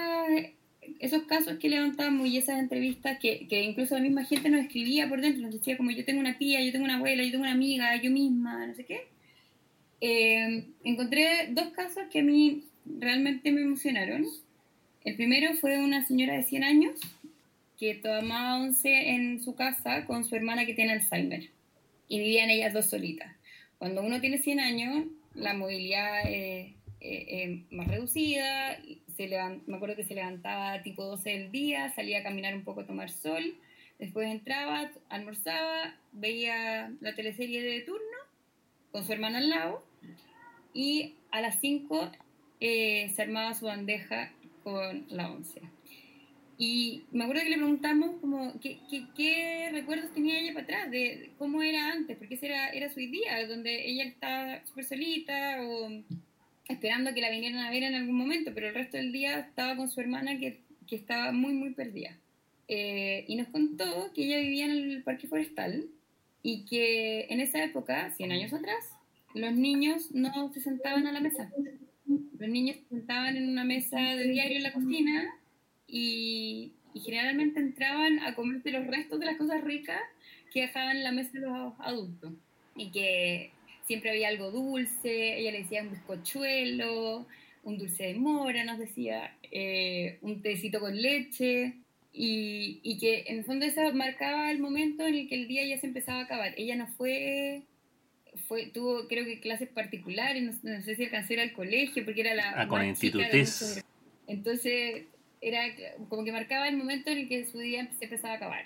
esos 1.00 1.22
casos 1.24 1.58
que 1.58 1.68
levantamos 1.68 2.28
y 2.28 2.38
esas 2.38 2.60
entrevistas 2.60 3.18
que, 3.18 3.48
que, 3.48 3.64
incluso 3.64 3.96
la 3.96 4.02
misma 4.02 4.24
gente 4.24 4.48
nos 4.48 4.60
escribía 4.60 5.08
por 5.08 5.20
dentro, 5.20 5.42
nos 5.42 5.52
decía 5.52 5.76
como 5.76 5.90
yo 5.90 6.04
tengo 6.04 6.20
una 6.20 6.38
tía, 6.38 6.62
yo 6.62 6.70
tengo 6.70 6.84
una 6.84 6.96
abuela, 6.96 7.24
yo 7.24 7.32
tengo 7.32 7.42
una 7.42 7.52
amiga, 7.52 8.00
yo 8.00 8.10
misma, 8.12 8.64
no 8.64 8.74
sé 8.74 8.84
qué, 8.84 9.00
eh, 10.00 10.64
encontré 10.84 11.48
dos 11.50 11.68
casos 11.70 12.04
que 12.12 12.20
a 12.20 12.22
mí 12.22 12.62
realmente 12.84 13.50
me 13.50 13.62
emocionaron. 13.62 14.24
El 15.04 15.16
primero 15.16 15.54
fue 15.54 15.78
una 15.78 16.06
señora 16.06 16.34
de 16.34 16.44
100 16.44 16.64
años 16.64 17.00
que 17.76 17.94
tomaba 17.94 18.60
once 18.60 19.10
en 19.10 19.42
su 19.42 19.56
casa 19.56 20.04
con 20.06 20.24
su 20.24 20.36
hermana 20.36 20.64
que 20.64 20.74
tiene 20.74 20.92
Alzheimer 20.92 21.55
y 22.08 22.18
vivían 22.18 22.50
ellas 22.50 22.72
dos 22.72 22.86
solitas. 22.86 23.34
Cuando 23.78 24.02
uno 24.02 24.20
tiene 24.20 24.38
100 24.38 24.60
años, 24.60 25.06
la 25.34 25.54
movilidad 25.54 26.22
es 26.28 26.74
más 27.70 27.86
reducida, 27.88 28.78
me 29.66 29.76
acuerdo 29.76 29.96
que 29.96 30.04
se 30.04 30.14
levantaba 30.14 30.82
tipo 30.82 31.04
12 31.04 31.30
del 31.30 31.50
día, 31.50 31.92
salía 31.94 32.18
a 32.18 32.22
caminar 32.22 32.54
un 32.54 32.64
poco 32.64 32.82
a 32.82 32.86
tomar 32.86 33.10
sol, 33.10 33.54
después 33.98 34.30
entraba, 34.30 34.90
almorzaba, 35.08 35.94
veía 36.12 36.92
la 37.00 37.14
teleserie 37.14 37.62
de 37.62 37.80
turno 37.80 38.16
con 38.92 39.04
su 39.04 39.12
hermano 39.12 39.38
al 39.38 39.48
lado 39.48 39.84
y 40.74 41.14
a 41.30 41.40
las 41.40 41.60
5 41.60 42.12
eh, 42.60 43.10
se 43.14 43.22
armaba 43.22 43.54
su 43.54 43.66
bandeja 43.66 44.32
con 44.62 45.06
la 45.08 45.30
once. 45.30 45.62
Y 46.58 47.04
me 47.12 47.24
acuerdo 47.24 47.42
que 47.42 47.50
le 47.50 47.56
preguntamos 47.56 48.18
como 48.20 48.58
qué, 48.60 48.78
qué, 49.14 49.68
recuerdos 49.72 50.12
tenía 50.14 50.38
ella 50.38 50.54
para 50.54 50.64
atrás, 50.64 50.90
de 50.90 51.32
cómo 51.38 51.62
era 51.62 51.92
antes, 51.92 52.16
porque 52.16 52.36
ese 52.36 52.46
era, 52.46 52.70
era 52.70 52.88
su 52.88 53.00
día, 53.00 53.46
donde 53.46 53.86
ella 53.90 54.04
estaba 54.04 54.64
súper 54.64 54.84
solita 54.84 55.58
o 55.62 55.90
esperando 56.68 57.12
que 57.12 57.20
la 57.20 57.30
vinieran 57.30 57.58
a 57.58 57.70
ver 57.70 57.82
en 57.82 57.94
algún 57.94 58.16
momento, 58.16 58.52
pero 58.54 58.68
el 58.68 58.74
resto 58.74 58.96
del 58.96 59.12
día 59.12 59.38
estaba 59.40 59.76
con 59.76 59.90
su 59.90 60.00
hermana 60.00 60.38
que, 60.38 60.60
que 60.86 60.96
estaba 60.96 61.30
muy, 61.30 61.52
muy 61.52 61.74
perdida. 61.74 62.16
Eh, 62.68 63.24
y 63.28 63.36
nos 63.36 63.48
contó 63.48 64.10
que 64.14 64.24
ella 64.24 64.38
vivía 64.38 64.64
en 64.64 64.72
el 64.72 65.02
parque 65.02 65.28
forestal 65.28 65.84
y 66.42 66.64
que 66.64 67.26
en 67.28 67.40
esa 67.40 67.62
época, 67.62 68.12
100 68.16 68.32
años 68.32 68.52
atrás, 68.52 68.92
los 69.34 69.52
niños 69.52 70.10
no 70.12 70.50
se 70.54 70.60
sentaban 70.60 71.06
a 71.06 71.12
la 71.12 71.20
mesa. 71.20 71.50
Los 72.38 72.48
niños 72.48 72.76
se 72.76 72.96
sentaban 72.96 73.36
en 73.36 73.48
una 73.48 73.64
mesa 73.64 74.00
de 74.00 74.24
diario 74.28 74.56
en 74.56 74.62
la 74.62 74.72
cocina 74.72 75.34
y, 75.88 76.72
y 76.94 77.00
generalmente 77.00 77.60
entraban 77.60 78.20
a 78.20 78.34
comerse 78.34 78.70
los 78.70 78.86
restos 78.86 79.20
de 79.20 79.26
las 79.26 79.36
cosas 79.36 79.62
ricas 79.62 80.00
que 80.52 80.62
dejaban 80.62 80.96
en 80.96 81.04
la 81.04 81.12
mesa 81.12 81.38
los 81.38 81.74
adultos. 81.80 82.32
Y 82.74 82.90
que 82.90 83.50
siempre 83.86 84.10
había 84.10 84.28
algo 84.28 84.50
dulce, 84.50 85.38
ella 85.38 85.52
le 85.52 85.62
decía 85.62 85.82
un 85.82 85.90
bizcochuelo, 85.90 87.26
un 87.62 87.78
dulce 87.78 88.04
de 88.04 88.14
mora, 88.14 88.64
nos 88.64 88.78
decía, 88.78 89.36
eh, 89.50 90.18
un 90.22 90.42
tecito 90.42 90.80
con 90.80 91.00
leche, 91.00 91.74
y, 92.12 92.80
y, 92.82 92.96
que 92.96 93.24
en 93.26 93.40
el 93.40 93.44
fondo 93.44 93.66
eso 93.66 93.80
marcaba 93.92 94.50
el 94.50 94.58
momento 94.58 95.06
en 95.06 95.14
el 95.14 95.28
que 95.28 95.34
el 95.34 95.48
día 95.48 95.66
ya 95.66 95.78
se 95.78 95.86
empezaba 95.86 96.20
a 96.20 96.22
acabar. 96.22 96.54
Ella 96.56 96.74
no 96.74 96.86
fue, 96.86 97.64
fue 98.48 98.68
tuvo 98.68 99.06
creo 99.06 99.26
que 99.26 99.38
clases 99.40 99.68
particulares, 99.68 100.42
no, 100.62 100.82
sé 100.82 100.96
si 100.96 101.04
alcanzó 101.04 101.32
a 101.32 101.34
ir 101.34 101.40
al 101.40 101.52
colegio, 101.52 102.06
porque 102.06 102.22
era 102.22 102.34
la... 102.34 102.62
Ah, 102.62 102.68
con 102.68 102.82
institutes. 102.82 103.84
Entonces 104.26 105.04
era 105.48 105.62
como 106.08 106.24
que 106.24 106.32
marcaba 106.32 106.68
el 106.68 106.76
momento 106.76 107.10
en 107.10 107.18
el 107.18 107.28
que 107.28 107.46
su 107.46 107.58
día 107.58 107.88
se 107.98 108.04
empezaba 108.04 108.34
a 108.34 108.36
acabar. 108.36 108.64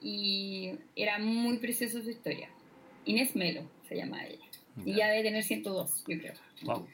Y 0.00 0.72
era 0.96 1.18
muy 1.18 1.58
preciosa 1.58 2.02
su 2.02 2.08
historia. 2.08 2.48
Inés 3.04 3.36
Melo 3.36 3.68
se 3.88 3.96
llama 3.96 4.24
ella. 4.24 4.44
Y 4.84 4.94
ya 4.94 5.08
debe 5.08 5.24
tener 5.24 5.42
102, 5.42 6.04
yo 6.06 6.18
creo. 6.18 6.34
Wow. 6.62 6.86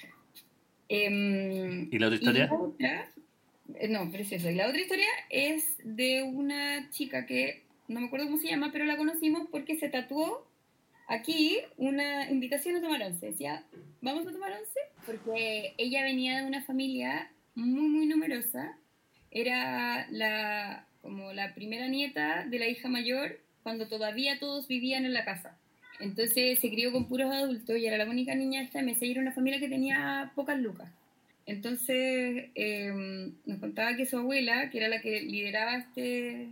Em, 0.89 1.89
¿Y 1.93 1.99
la 1.99 2.07
otra 2.07 2.17
historia? 2.17 2.51
Eh, 3.77 3.89
no, 3.89 4.11
precioso. 4.11 4.51
Y 4.51 4.55
la 4.55 4.69
otra 4.69 4.81
historia 4.81 5.09
es 5.31 5.77
de 5.85 6.23
una 6.23 6.91
chica 6.91 7.27
que 7.27 7.63
no 7.89 8.01
me 8.01 8.07
acuerdo 8.07 8.27
cómo 8.27 8.39
se 8.39 8.49
llama, 8.49 8.71
pero 8.73 8.85
la 8.85 8.97
conocimos 8.97 9.49
porque 9.51 9.77
se 9.77 9.89
tatuó 9.89 10.47
aquí 11.09 11.59
una 11.77 12.31
invitación 12.31 12.77
a 12.77 12.81
tomar 12.81 13.03
once. 13.03 13.27
Decía, 13.27 13.65
¿vamos 14.01 14.27
a 14.27 14.33
tomar 14.33 14.53
once? 14.53 14.81
Porque 15.07 15.75
ella 15.79 16.03
venía 16.03 16.41
de 16.41 16.47
una 16.47 16.63
familia 16.63 17.31
muy, 17.55 17.89
muy 17.89 18.07
numerosa. 18.07 18.77
Era 19.35 20.07
la, 20.11 20.87
como 21.03 21.33
la 21.35 21.55
primera 21.55 21.89
nieta 21.89 22.47
de 22.47 22.59
la 22.59 22.69
hija 22.69 22.89
mayor 22.89 23.39
cuando 23.63 23.89
todavía 23.89 24.39
todos 24.39 24.67
vivían 24.69 25.05
en 25.05 25.13
la 25.13 25.25
casa. 25.27 25.59
Entonces 26.01 26.59
se 26.59 26.71
crió 26.71 26.93
con 26.93 27.09
puros 27.09 27.33
adultos 27.33 27.77
y 27.77 27.87
era 27.87 27.99
la 27.99 28.09
única 28.09 28.35
niña 28.35 28.61
de 28.61 28.67
esta 28.67 28.83
mesa 28.83 29.05
y 29.05 29.13
era 29.13 29.21
una 29.21 29.33
familia 29.33 29.61
que 29.61 29.69
tenía 29.69 30.33
pocas 30.35 30.59
lucas. 30.59 30.89
Entonces 31.47 32.51
em, 32.55 33.35
nos 33.45 33.59
contaba 33.59 33.97
que 33.97 34.07
su 34.07 34.17
abuela, 34.17 34.71
que 34.71 34.79
era 34.79 34.89
la 34.89 35.01
que 35.01 35.21
lideraba 35.21 35.77
este, 35.77 36.49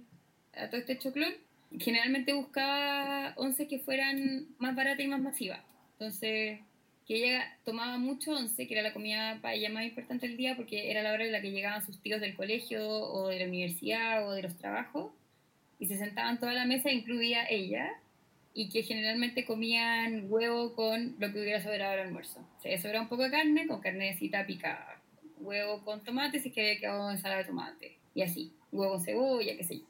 todo 0.71 0.77
este 0.77 0.99
choclón, 0.99 1.33
generalmente 1.79 2.35
buscaba 2.35 3.33
once 3.37 3.67
que 3.69 3.79
fueran 3.79 4.47
más 4.59 4.75
baratas 4.77 5.05
y 5.05 5.09
más 5.09 5.21
masivas. 5.21 5.61
Entonces, 5.95 6.61
ella 7.17 7.59
tomaba 7.65 7.99
mucho 7.99 8.33
once, 8.33 8.67
que 8.67 8.75
era 8.75 8.83
la 8.83 8.93
comida 8.93 9.39
para 9.43 9.55
ella 9.55 9.71
más 9.71 9.85
importante 9.85 10.29
del 10.29 10.37
día, 10.37 10.57
porque 10.57 10.91
era 10.91 11.03
la 11.03 11.13
hora 11.13 11.25
en 11.25 11.33
la 11.33 11.41
que 11.41 11.51
llegaban 11.51 11.85
sus 11.85 12.01
tíos 12.01 12.21
del 12.21 12.37
colegio 12.37 12.87
o 12.89 13.29
de 13.29 13.39
la 13.39 13.47
universidad 13.47 14.27
o 14.27 14.33
de 14.33 14.43
los 14.43 14.57
trabajos, 14.57 15.13
y 15.79 15.87
se 15.87 15.99
sentaban 15.99 16.39
toda 16.39 16.53
la 16.53 16.65
mesa, 16.65 16.93
incluía 16.93 17.47
ella, 17.49 17.91
y 18.55 18.69
que 18.69 18.83
generalmente 18.83 19.45
comían 19.45 20.27
huevo 20.29 20.75
con 20.75 21.17
lo 21.19 21.33
que 21.33 21.41
hubiera 21.41 21.63
sobrado 21.63 21.95
al 21.95 22.01
almuerzo. 22.01 22.47
Se 22.63 22.77
sobraba 22.79 23.03
un 23.03 23.09
poco 23.09 23.23
de 23.25 23.31
carne 23.31 23.67
con 23.67 23.81
carnecita 23.81 24.47
picada, 24.47 25.01
huevo 25.39 25.85
con 25.85 26.05
tomate 26.05 26.39
si 26.39 26.49
es 26.49 26.55
que 26.55 26.61
había 26.61 26.81
quedado 26.81 27.11
ensalada 27.11 27.43
de 27.43 27.49
tomate, 27.49 27.97
y 28.15 28.23
así, 28.23 28.53
huevo 28.71 28.95
con 28.95 29.05
cebolla, 29.05 29.57
qué 29.57 29.65
sé 29.65 29.79
yo. 29.79 29.85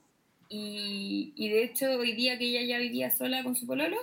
Y, 0.49 1.33
y, 1.35 1.49
de 1.49 1.65
hecho, 1.65 1.91
hoy 1.93 2.13
día 2.13 2.39
que 2.39 2.45
ella 2.45 2.63
ya 2.63 2.79
vivía 2.79 3.11
sola 3.11 3.43
con 3.43 3.57
su 3.57 3.67
pololo, 3.67 3.97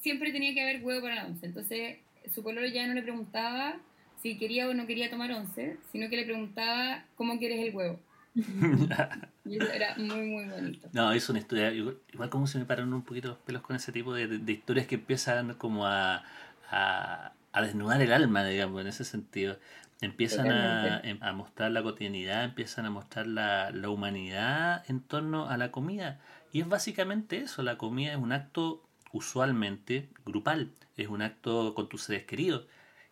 siempre 0.00 0.30
tenía 0.30 0.54
que 0.54 0.60
haber 0.60 0.84
huevo 0.84 1.00
para 1.00 1.14
la 1.16 1.26
once. 1.26 1.46
Entonces, 1.46 1.96
su 2.34 2.42
pololo 2.42 2.66
ya 2.66 2.86
no 2.86 2.94
le 2.94 3.02
preguntaba 3.02 3.76
si 4.22 4.38
quería 4.38 4.68
o 4.68 4.74
no 4.74 4.86
quería 4.86 5.10
tomar 5.10 5.30
once, 5.32 5.76
sino 5.92 6.08
que 6.08 6.16
le 6.16 6.24
preguntaba 6.24 7.04
cómo 7.16 7.38
quieres 7.38 7.66
el 7.66 7.74
huevo. 7.74 8.00
y 9.44 9.56
eso 9.56 9.72
era 9.72 9.94
muy, 9.96 10.26
muy 10.26 10.44
bonito. 10.48 10.88
No, 10.92 11.12
es 11.12 11.28
una 11.28 11.38
historia, 11.38 11.72
igual, 11.72 11.98
como 12.30 12.46
se 12.46 12.58
me 12.58 12.64
paran 12.64 12.92
un 12.92 13.02
poquito 13.02 13.28
los 13.28 13.38
pelos 13.38 13.62
con 13.62 13.76
ese 13.76 13.92
tipo 13.92 14.12
de, 14.12 14.26
de, 14.26 14.52
historias 14.52 14.86
que 14.86 14.96
empiezan 14.96 15.54
como 15.54 15.86
a, 15.86 16.22
a, 16.70 17.32
a, 17.52 17.62
desnudar 17.62 18.02
el 18.02 18.12
alma, 18.12 18.44
digamos, 18.44 18.80
en 18.80 18.88
ese 18.88 19.04
sentido. 19.04 19.58
Empiezan 20.02 20.50
a, 20.50 21.00
em, 21.00 21.18
a, 21.22 21.32
mostrar 21.32 21.70
la 21.70 21.82
cotidianidad, 21.82 22.44
empiezan 22.44 22.84
a 22.84 22.90
mostrar 22.90 23.26
la, 23.26 23.70
la 23.70 23.88
humanidad 23.88 24.84
en 24.88 25.00
torno 25.00 25.48
a 25.48 25.56
la 25.56 25.70
comida. 25.70 26.20
Y 26.52 26.60
es 26.60 26.68
básicamente 26.68 27.38
eso, 27.38 27.62
la 27.62 27.78
comida 27.78 28.12
es 28.12 28.18
un 28.18 28.32
acto 28.32 28.85
usualmente 29.16 30.08
grupal, 30.24 30.72
es 30.96 31.08
un 31.08 31.22
acto 31.22 31.74
con 31.74 31.88
tus 31.88 32.02
seres 32.02 32.24
queridos. 32.24 32.66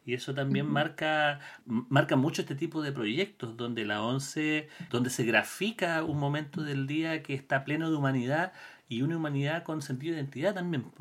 Y 0.07 0.13
eso 0.13 0.35
también 0.35 0.67
marca, 0.67 1.41
marca 1.65 2.15
mucho 2.17 2.43
este 2.43 2.55
tipo 2.55 2.83
de 2.83 2.93
proyectos, 2.93 3.57
donde 3.57 3.87
la 3.87 4.03
ONCE, 4.03 4.69
donde 4.91 5.09
se 5.09 5.25
grafica 5.25 6.05
un 6.05 6.19
momento 6.19 6.63
del 6.63 6.87
día 6.87 7.23
que 7.23 7.33
está 7.33 7.65
pleno 7.65 7.91
de 7.91 7.97
humanidad 7.97 8.53
y 8.87 9.01
una 9.01 9.17
humanidad 9.17 9.63
con 9.63 9.81
sentido 9.81 10.15
de 10.15 10.21
identidad 10.21 10.55
también. 10.55 10.93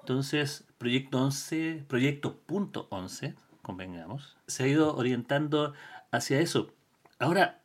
Entonces, 0.00 0.66
Proyecto 0.76 1.22
11, 1.22 1.84
Proyecto 1.86 2.36
punto 2.36 2.88
11, 2.90 3.36
convengamos, 3.62 4.36
se 4.48 4.64
ha 4.64 4.66
ido 4.66 4.96
orientando 4.96 5.74
hacia 6.10 6.40
eso. 6.40 6.72
Ahora, 7.20 7.60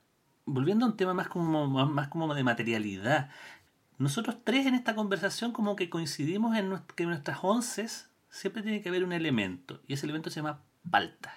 volviendo 0.46 0.86
a 0.86 0.90
un 0.90 0.98
tema 0.98 1.14
más 1.14 1.28
como, 1.28 1.68
más 1.68 2.08
como 2.10 2.34
de 2.36 2.44
materialidad, 2.44 3.30
nosotros 3.98 4.38
tres 4.44 4.66
en 4.66 4.76
esta 4.76 4.96
conversación 4.96 5.52
como 5.52 5.76
que 5.76 5.90
coincidimos 5.90 6.56
en 6.58 6.74
que 6.96 7.06
nuestras 7.06 7.40
once 7.42 7.88
siempre 8.30 8.64
tiene 8.64 8.82
que 8.82 8.90
haber 8.90 9.04
un 9.04 9.14
elemento, 9.14 9.82
y 9.88 9.94
ese 9.94 10.06
elemento 10.06 10.30
se 10.30 10.38
llama 10.38 10.62
palta. 10.90 11.34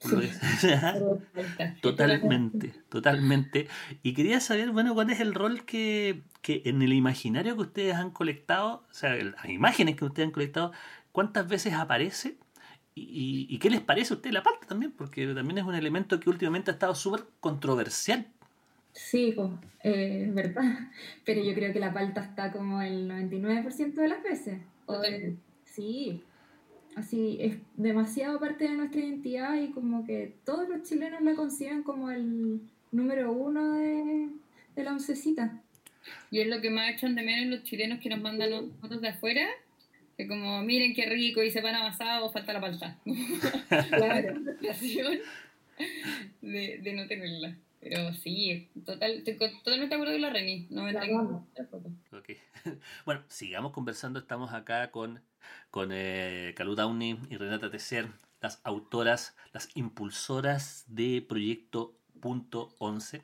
totalmente, 1.82 2.72
totalmente. 2.88 3.68
Y 4.02 4.14
quería 4.14 4.40
saber, 4.40 4.70
bueno, 4.70 4.94
cuál 4.94 5.10
es 5.10 5.20
el 5.20 5.34
rol 5.34 5.66
que, 5.66 6.22
que, 6.40 6.62
en 6.64 6.80
el 6.80 6.94
imaginario 6.94 7.54
que 7.54 7.62
ustedes 7.62 7.94
han 7.96 8.10
colectado, 8.10 8.86
o 8.90 8.94
sea, 8.94 9.14
las 9.14 9.44
imágenes 9.46 9.96
que 9.96 10.06
ustedes 10.06 10.28
han 10.28 10.32
colectado, 10.32 10.72
cuántas 11.12 11.46
veces 11.48 11.74
aparece 11.74 12.38
y, 12.94 13.46
y, 13.48 13.58
qué 13.58 13.68
les 13.70 13.82
parece 13.82 14.14
a 14.14 14.16
ustedes 14.16 14.32
la 14.32 14.42
palta 14.42 14.66
también, 14.66 14.92
porque 14.92 15.26
también 15.34 15.58
es 15.58 15.64
un 15.64 15.74
elemento 15.74 16.18
que 16.18 16.30
últimamente 16.30 16.70
ha 16.70 16.74
estado 16.74 16.94
súper 16.94 17.26
controversial. 17.40 18.26
Sí, 18.92 19.32
pues, 19.34 19.50
eh, 19.82 20.28
verdad. 20.32 20.90
Pero 21.24 21.42
yo 21.42 21.54
creo 21.54 21.72
que 21.72 21.80
la 21.80 21.92
palta 21.92 22.22
está 22.22 22.52
como 22.52 22.82
el 22.82 23.08
99% 23.08 23.94
de 23.94 24.08
las 24.08 24.22
veces. 24.22 24.58
sí, 25.64 26.22
así 26.96 27.38
es 27.40 27.56
demasiado 27.76 28.40
parte 28.40 28.64
de 28.64 28.74
nuestra 28.74 29.00
identidad 29.00 29.54
y 29.54 29.70
como 29.70 30.04
que 30.04 30.34
todos 30.44 30.68
los 30.68 30.82
chilenos 30.82 31.22
la 31.22 31.34
conciben 31.34 31.82
como 31.82 32.10
el 32.10 32.60
número 32.90 33.32
uno 33.32 33.74
de, 33.74 34.28
de 34.74 34.84
la 34.84 34.92
oncecita. 34.92 35.62
Y 36.30 36.40
es 36.40 36.48
lo 36.48 36.60
que 36.60 36.70
más 36.70 36.90
echan 36.90 37.14
de 37.14 37.22
menos 37.22 37.58
los 37.58 37.62
chilenos 37.62 38.00
que 38.00 38.08
nos 38.08 38.20
mandan 38.20 38.72
fotos 38.80 39.00
de 39.00 39.08
afuera, 39.08 39.46
que 40.16 40.26
como 40.26 40.62
miren 40.62 40.94
qué 40.94 41.06
rico 41.06 41.42
y 41.42 41.50
se 41.50 41.60
van 41.60 41.74
avanzados, 41.74 42.32
falta 42.32 42.52
la 42.52 42.60
palta. 42.60 42.98
claro. 43.90 44.40
de, 46.42 46.78
de 46.82 46.92
no 46.92 47.06
tenerla. 47.06 47.56
Pero 47.80 48.12
sí, 48.12 48.70
total, 48.84 49.22
estoy 49.24 49.36
totalmente 49.36 49.88
de 49.88 49.94
acuerdo 49.94 50.12
con 50.12 50.20
la 50.20 50.30
Reni. 50.30 50.66
No 50.70 50.82
me 50.82 50.92
tengo 50.92 51.46
okay. 52.12 52.36
Bueno, 53.06 53.24
sigamos 53.28 53.72
conversando. 53.72 54.18
Estamos 54.18 54.52
acá 54.52 54.90
con, 54.90 55.22
con 55.70 55.90
eh, 55.92 56.52
Calu 56.56 56.74
Downey 56.74 57.18
y 57.30 57.36
Renata 57.38 57.70
Tecer, 57.70 58.08
las 58.42 58.60
autoras, 58.64 59.34
las 59.54 59.74
impulsoras 59.74 60.84
de 60.88 61.24
Proyecto 61.26 61.96
Punto 62.20 62.74
11, 62.78 63.22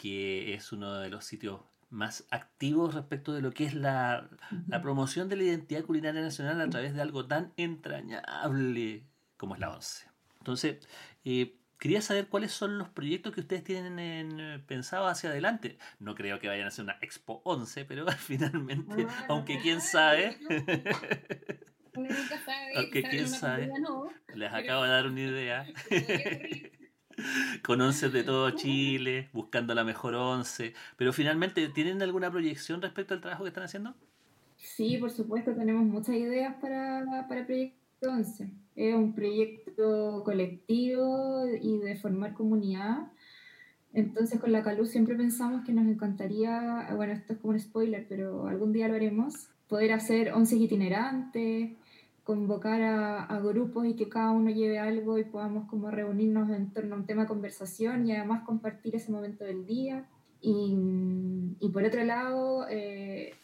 que 0.00 0.52
es 0.52 0.72
uno 0.72 0.98
de 0.98 1.08
los 1.08 1.24
sitios 1.24 1.62
más 1.88 2.26
activos 2.30 2.94
respecto 2.94 3.32
de 3.32 3.40
lo 3.40 3.50
que 3.50 3.64
es 3.64 3.74
la, 3.74 4.28
la 4.68 4.82
promoción 4.82 5.28
de 5.28 5.36
la 5.36 5.44
identidad 5.44 5.84
culinaria 5.84 6.20
nacional 6.20 6.60
a 6.60 6.68
través 6.68 6.94
de 6.94 7.00
algo 7.00 7.26
tan 7.26 7.52
entrañable 7.56 9.06
como 9.38 9.54
es 9.54 9.60
la 9.60 9.70
ONCE. 9.70 10.06
Entonces, 10.38 10.86
eh, 11.24 11.56
quería 11.80 12.02
saber 12.02 12.28
cuáles 12.28 12.52
son 12.52 12.78
los 12.78 12.88
proyectos 12.90 13.34
que 13.34 13.40
ustedes 13.40 13.64
tienen 13.64 13.98
en, 13.98 14.38
eh, 14.38 14.62
pensado 14.64 15.08
hacia 15.08 15.30
adelante. 15.30 15.78
No 15.98 16.14
creo 16.14 16.38
que 16.38 16.46
vayan 16.46 16.66
a 16.66 16.68
hacer 16.68 16.84
una 16.84 16.98
Expo 17.00 17.40
11, 17.44 17.86
pero 17.86 18.06
finalmente, 18.18 19.06
aunque 19.28 19.58
quién 19.58 19.80
sabe. 19.80 20.38
aunque 22.76 23.02
quién 23.02 23.28
sabe. 23.28 23.72
les 24.34 24.52
acabo 24.52 24.84
de 24.84 24.90
dar 24.90 25.06
una 25.06 25.20
idea. 25.20 25.66
Con 27.62 27.80
11 27.80 28.10
de 28.10 28.22
todo 28.22 28.50
Chile, 28.52 29.28
buscando 29.32 29.74
la 29.74 29.84
mejor 29.84 30.14
11. 30.14 30.74
Pero 30.96 31.12
finalmente, 31.12 31.68
¿tienen 31.68 32.00
alguna 32.02 32.30
proyección 32.30 32.80
respecto 32.80 33.14
al 33.14 33.20
trabajo 33.20 33.44
que 33.44 33.48
están 33.48 33.64
haciendo? 33.64 33.94
Sí, 34.56 34.96
por 34.98 35.10
supuesto, 35.10 35.54
tenemos 35.54 35.84
muchas 35.84 36.14
ideas 36.14 36.54
para, 36.60 37.26
para 37.28 37.40
el 37.40 37.46
proyecto 37.46 38.10
11 38.10 38.50
es 38.76 38.94
un 38.94 39.14
proyecto 39.14 40.22
colectivo 40.24 41.44
y 41.60 41.78
de 41.78 41.96
formar 41.96 42.34
comunidad. 42.34 43.08
Entonces 43.92 44.40
con 44.40 44.52
la 44.52 44.62
Calú 44.62 44.86
siempre 44.86 45.16
pensamos 45.16 45.64
que 45.64 45.72
nos 45.72 45.86
encantaría, 45.86 46.88
bueno, 46.94 47.12
esto 47.12 47.32
es 47.32 47.38
como 47.40 47.52
un 47.54 47.60
spoiler, 47.60 48.06
pero 48.08 48.46
algún 48.46 48.72
día 48.72 48.88
lo 48.88 48.94
haremos, 48.94 49.48
poder 49.68 49.92
hacer 49.92 50.32
once 50.32 50.56
itinerantes, 50.56 51.72
convocar 52.24 52.82
a, 52.82 53.40
grupos 53.40 53.86
y 53.86 53.94
que 53.94 54.08
cada 54.08 54.30
uno 54.30 54.50
lleve 54.50 54.78
algo 54.78 55.18
y 55.18 55.24
podamos 55.24 55.68
como 55.68 55.90
reunirnos 55.90 56.48
en 56.50 56.72
torno 56.72 56.94
a 56.94 56.98
un 56.98 57.06
tema 57.06 57.22
de 57.22 57.28
conversación 57.28 58.06
y 58.06 58.14
además 58.14 58.44
compartir 58.44 58.94
ese 58.94 59.10
momento 59.10 59.44
del 59.44 59.66
día. 59.66 60.06
Y, 60.40 60.76
y 61.58 61.68
por 61.70 61.82
otro 61.84 62.04
lado, 62.04 62.66
eh, 62.70 63.34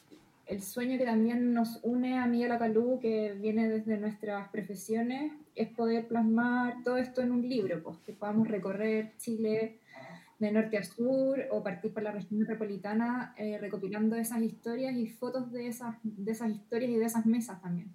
el 0.46 0.62
sueño 0.62 0.96
que 0.96 1.04
también 1.04 1.52
nos 1.52 1.80
une 1.82 2.18
a 2.18 2.26
mí 2.26 2.40
y 2.40 2.44
a 2.44 2.48
la 2.48 2.58
Calú, 2.58 2.98
que 3.00 3.32
viene 3.34 3.68
desde 3.68 3.98
nuestras 3.98 4.48
profesiones, 4.48 5.32
es 5.54 5.68
poder 5.68 6.06
plasmar 6.06 6.82
todo 6.84 6.98
esto 6.98 7.20
en 7.20 7.32
un 7.32 7.48
libro, 7.48 7.82
pues 7.82 7.98
que 7.98 8.12
podamos 8.12 8.46
recorrer 8.46 9.12
Chile 9.18 9.80
de 10.38 10.52
norte 10.52 10.78
a 10.78 10.84
sur 10.84 11.38
o 11.50 11.62
partir 11.62 11.92
por 11.92 12.02
la 12.02 12.12
región 12.12 12.40
metropolitana 12.40 13.34
eh, 13.38 13.58
recopilando 13.58 14.16
esas 14.16 14.42
historias 14.42 14.94
y 14.94 15.06
fotos 15.08 15.50
de 15.50 15.66
esas, 15.68 15.96
de 16.02 16.30
esas 16.30 16.50
historias 16.50 16.90
y 16.90 16.96
de 16.96 17.06
esas 17.06 17.26
mesas 17.26 17.60
también. 17.60 17.90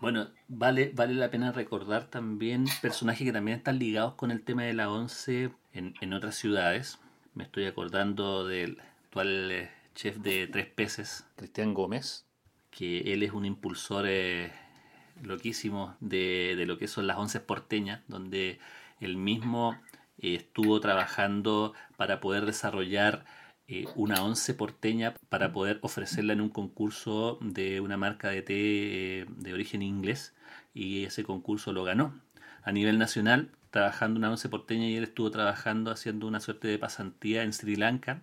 Bueno, 0.00 0.28
vale, 0.48 0.92
vale 0.94 1.14
la 1.14 1.30
pena 1.30 1.52
recordar 1.52 2.10
también 2.10 2.64
personajes 2.82 3.24
que 3.26 3.32
también 3.32 3.58
están 3.58 3.78
ligados 3.78 4.14
con 4.14 4.30
el 4.30 4.42
tema 4.42 4.64
de 4.64 4.72
la 4.72 4.90
ONCE 4.90 5.50
en, 5.72 5.94
en 6.00 6.12
otras 6.12 6.34
ciudades. 6.34 6.98
Me 7.34 7.44
estoy 7.44 7.66
acordando 7.66 8.46
del 8.46 8.78
actual 9.04 9.50
eh, 9.52 9.70
chef 9.94 10.18
de 10.18 10.46
Tres 10.46 10.66
Peces, 10.66 11.24
Cristian 11.36 11.74
Gómez, 11.74 12.26
que 12.70 13.12
él 13.12 13.22
es 13.22 13.32
un 13.32 13.44
impulsor 13.44 14.06
eh, 14.08 14.52
loquísimo 15.22 15.96
de, 16.00 16.62
lo 16.66 16.78
que 16.78 16.88
son 16.88 17.06
las 17.06 17.16
once 17.16 17.40
porteñas, 17.40 18.02
donde 18.08 18.58
él 19.00 19.16
mismo 19.16 19.78
eh, 20.18 20.34
estuvo 20.34 20.80
trabajando 20.80 21.74
para 21.96 22.20
poder 22.20 22.46
desarrollar 22.46 23.24
eh, 23.68 23.86
una 23.94 24.22
once 24.22 24.52
porteña 24.54 25.14
para 25.28 25.52
poder 25.52 25.78
ofrecerla 25.82 26.32
en 26.32 26.40
un 26.40 26.50
concurso 26.50 27.38
de 27.40 27.80
una 27.80 27.96
marca 27.96 28.28
de 28.28 28.42
té 28.42 29.26
de 29.28 29.52
origen 29.54 29.80
inglés 29.80 30.34
y 30.74 31.04
ese 31.04 31.24
concurso 31.24 31.72
lo 31.72 31.84
ganó. 31.84 32.20
A 32.62 32.72
nivel 32.72 32.98
nacional, 32.98 33.50
trabajando 33.74 34.18
una 34.18 34.30
once 34.30 34.48
porteña 34.48 34.86
y 34.86 34.94
él 34.94 35.02
estuvo 35.02 35.32
trabajando 35.32 35.90
haciendo 35.90 36.28
una 36.28 36.38
suerte 36.38 36.68
de 36.68 36.78
pasantía 36.78 37.42
en 37.42 37.52
Sri 37.52 37.74
Lanka 37.74 38.22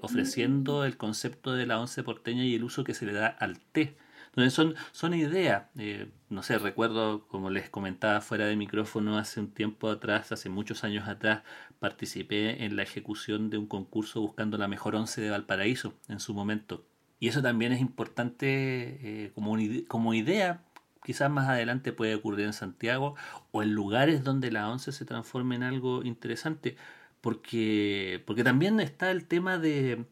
ofreciendo 0.00 0.84
el 0.84 0.96
concepto 0.96 1.52
de 1.52 1.66
la 1.66 1.80
once 1.80 2.04
porteña 2.04 2.44
y 2.44 2.54
el 2.54 2.62
uso 2.62 2.84
que 2.84 2.94
se 2.94 3.04
le 3.04 3.12
da 3.12 3.26
al 3.26 3.58
té. 3.58 3.96
Entonces 4.26 4.54
son, 4.54 4.76
son 4.92 5.14
ideas, 5.14 5.64
eh, 5.76 6.12
no 6.28 6.44
sé, 6.44 6.58
recuerdo 6.58 7.26
como 7.26 7.50
les 7.50 7.70
comentaba 7.70 8.20
fuera 8.20 8.46
de 8.46 8.54
micrófono 8.54 9.18
hace 9.18 9.40
un 9.40 9.50
tiempo 9.50 9.90
atrás, 9.90 10.30
hace 10.30 10.48
muchos 10.48 10.84
años 10.84 11.08
atrás, 11.08 11.42
participé 11.80 12.64
en 12.64 12.76
la 12.76 12.84
ejecución 12.84 13.50
de 13.50 13.58
un 13.58 13.66
concurso 13.66 14.20
buscando 14.20 14.58
la 14.58 14.68
mejor 14.68 14.94
once 14.94 15.20
de 15.20 15.30
Valparaíso 15.30 15.94
en 16.08 16.20
su 16.20 16.34
momento. 16.34 16.84
Y 17.18 17.28
eso 17.28 17.42
también 17.42 17.72
es 17.72 17.80
importante 17.80 18.46
eh, 18.46 19.32
como, 19.34 19.56
como 19.88 20.14
idea, 20.14 20.62
quizás 21.04 21.30
más 21.30 21.48
adelante 21.48 21.92
puede 21.92 22.14
ocurrir 22.14 22.46
en 22.46 22.52
Santiago 22.52 23.14
o 23.52 23.62
en 23.62 23.74
lugares 23.74 24.24
donde 24.24 24.50
la 24.50 24.68
once 24.70 24.90
se 24.90 25.04
transforme 25.04 25.54
en 25.54 25.62
algo 25.62 26.02
interesante 26.02 26.76
porque, 27.20 28.22
porque 28.26 28.44
también 28.44 28.80
está 28.80 29.10
el 29.10 29.26
tema 29.26 29.58
de, 29.58 30.04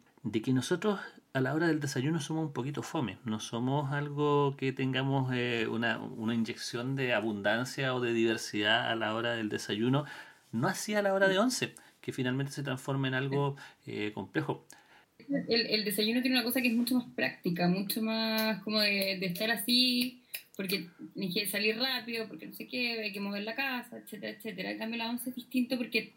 que 0.43 0.53
nosotros 0.53 0.99
a 1.35 1.41
la 1.41 1.55
hora 1.55 1.67
del 1.67 1.81
desayuno 1.81 2.21
somos 2.21 2.47
un 2.47 2.53
poquito 2.55 2.83
fome, 2.83 3.19
no 3.25 3.39
somos 3.39 3.93
algo 3.93 4.57
que 4.57 4.73
tengamos 4.73 5.31
eh, 5.35 5.67
una, 5.69 6.01
inyección 6.33 6.97
de 6.97 7.13
abundancia 7.13 7.95
o 7.95 8.01
de 8.01 8.15
diversidad 8.15 8.91
a 8.91 8.95
la 8.95 9.15
hora 9.15 9.35
del 9.35 9.51
desayuno, 9.51 10.07
no 10.53 10.69
así 10.69 10.95
a 10.95 11.03
la 11.03 11.13
hora 11.13 11.29
de 11.29 11.39
once, 11.39 11.75
que 12.01 12.13
finalmente 12.13 12.53
se 12.53 12.63
transforma 12.63 13.09
en 13.09 13.15
algo 13.15 13.57
eh, 13.87 14.13
complejo. 14.15 14.67
El, 15.49 15.85
desayuno 15.85 16.23
tiene 16.23 16.37
una 16.37 16.45
cosa 16.45 16.63
que 16.63 16.69
es 16.69 16.75
mucho 16.75 16.95
más 16.95 17.05
práctica, 17.15 17.69
mucho 17.69 18.01
más 18.01 18.63
como 18.63 18.81
de 18.81 19.25
estar 19.25 19.51
así, 19.51 20.23
porque 20.63 20.87
hay 21.21 21.29
que 21.29 21.47
salir 21.47 21.77
rápido, 21.77 22.29
porque 22.29 22.47
no 22.47 22.53
sé 22.53 22.69
qué, 22.69 23.01
hay 23.01 23.13
que 23.13 23.19
mover 23.19 23.43
la 23.43 23.57
casa, 23.57 23.99
etcétera, 23.99 24.33
etcétera. 24.33 24.71
En 24.71 24.79
cambio 24.79 24.97
la 24.97 25.11
once 25.11 25.31
es 25.31 25.35
distinto 25.35 25.77
porque 25.77 26.13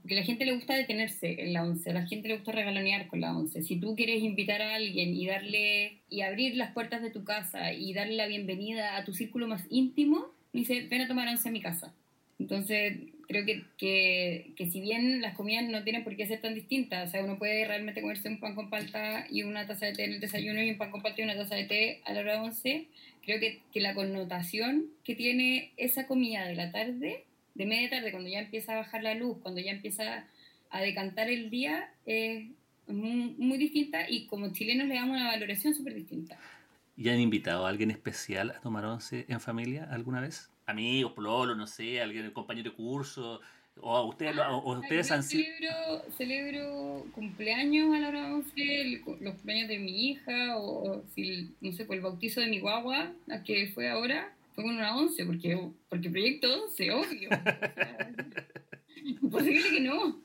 porque 0.00 0.14
a 0.14 0.20
la 0.20 0.24
gente 0.24 0.44
le 0.44 0.52
gusta 0.52 0.76
detenerse 0.76 1.42
en 1.42 1.52
la 1.52 1.64
once, 1.64 1.90
a 1.90 1.94
la 1.94 2.06
gente 2.06 2.28
le 2.28 2.36
gusta 2.36 2.52
regalonear 2.52 3.08
con 3.08 3.20
la 3.20 3.36
once. 3.36 3.60
Si 3.62 3.74
tú 3.80 3.96
quieres 3.96 4.22
invitar 4.22 4.62
a 4.62 4.76
alguien 4.76 5.16
y 5.16 5.26
darle 5.26 5.96
y 6.08 6.20
abrir 6.20 6.54
las 6.54 6.70
puertas 6.72 7.02
de 7.02 7.10
tu 7.10 7.24
casa 7.24 7.72
y 7.72 7.92
darle 7.92 8.14
la 8.14 8.28
bienvenida 8.28 8.96
a 8.96 9.04
tu 9.04 9.12
círculo 9.12 9.48
más 9.48 9.66
íntimo, 9.68 10.28
dice, 10.52 10.86
ven 10.88 11.00
a 11.00 11.08
tomar 11.08 11.26
once 11.26 11.48
a 11.48 11.52
mi 11.52 11.60
casa. 11.60 11.92
Entonces, 12.38 12.98
creo 13.26 13.44
que, 13.44 13.64
que, 13.76 14.52
que, 14.54 14.70
si 14.70 14.80
bien 14.80 15.20
las 15.20 15.34
comidas 15.34 15.64
no 15.68 15.82
tienen 15.82 16.04
por 16.04 16.14
qué 16.14 16.24
ser 16.28 16.40
tan 16.40 16.54
distintas, 16.54 17.08
o 17.08 17.10
sea, 17.10 17.24
uno 17.24 17.36
puede 17.36 17.66
realmente 17.66 18.00
comerse 18.00 18.28
un 18.28 18.38
pan 18.38 18.54
con 18.54 18.70
palta 18.70 19.26
y 19.28 19.42
una 19.42 19.66
taza 19.66 19.86
de 19.86 19.94
té 19.94 20.04
en 20.04 20.12
el 20.12 20.20
desayuno 20.20 20.62
y 20.62 20.70
un 20.70 20.78
pan 20.78 20.92
con 20.92 21.02
palta 21.02 21.20
y 21.20 21.24
una 21.24 21.34
taza 21.34 21.56
de 21.56 21.64
té 21.64 22.00
a 22.04 22.12
la 22.12 22.20
hora 22.20 22.34
de 22.34 22.38
once, 22.38 22.86
creo 23.28 23.40
que, 23.40 23.60
que 23.70 23.80
la 23.82 23.94
connotación 23.94 24.86
que 25.04 25.14
tiene 25.14 25.74
esa 25.76 26.06
comida 26.06 26.46
de 26.46 26.54
la 26.54 26.72
tarde, 26.72 27.26
de 27.54 27.66
media 27.66 27.90
tarde, 27.90 28.10
cuando 28.10 28.30
ya 28.30 28.38
empieza 28.38 28.72
a 28.72 28.76
bajar 28.76 29.02
la 29.02 29.12
luz, 29.12 29.36
cuando 29.42 29.60
ya 29.60 29.70
empieza 29.70 30.24
a 30.70 30.80
decantar 30.80 31.28
el 31.28 31.50
día, 31.50 31.92
es 32.06 32.46
muy, 32.86 33.34
muy 33.36 33.58
distinta 33.58 34.08
y 34.08 34.26
como 34.28 34.50
chilenos 34.54 34.88
le 34.88 34.94
damos 34.94 35.16
una 35.16 35.26
valoración 35.26 35.74
súper 35.74 35.94
distinta. 35.94 36.38
¿Y 36.96 37.10
han 37.10 37.20
invitado 37.20 37.66
a 37.66 37.68
alguien 37.68 37.90
especial 37.90 38.50
a 38.50 38.60
tomar 38.60 38.86
once 38.86 39.26
en 39.28 39.40
familia 39.40 39.86
alguna 39.90 40.22
vez? 40.22 40.50
Amigos, 40.64 41.12
pololo, 41.12 41.54
no 41.54 41.66
sé, 41.66 42.00
alguien, 42.00 42.30
compañero 42.30 42.70
de 42.70 42.76
curso, 42.76 43.42
o 43.82 44.08
ustedes, 44.08 44.36
ah, 44.38 44.56
o 44.56 44.78
ustedes 44.78 45.10
han 45.10 45.22
sido... 45.22 45.44
Celebro, 45.44 46.12
celebro 46.16 47.06
cumpleaños 47.12 47.94
a 47.94 48.00
la 48.00 48.08
hora 48.08 48.26
de 48.26 48.34
once, 48.34 49.02
los 49.20 49.34
cumpleaños 49.34 49.68
de 49.68 49.78
mi 49.78 50.10
hija, 50.10 50.56
o, 50.58 51.02
si, 51.14 51.54
no 51.60 51.72
sé, 51.72 51.86
el 51.88 52.00
bautizo 52.00 52.40
de 52.40 52.48
mi 52.48 52.60
guagua, 52.60 53.12
la 53.26 53.42
que 53.42 53.70
fue 53.74 53.88
ahora, 53.88 54.34
fue 54.54 54.64
con 54.64 54.74
una 54.74 54.96
once, 54.96 55.24
porque, 55.24 55.70
porque 55.88 56.10
proyecto 56.10 56.64
once, 56.64 56.90
obvio. 56.90 57.28
Imposible 59.04 59.70
que 59.70 59.80
no. 59.80 60.20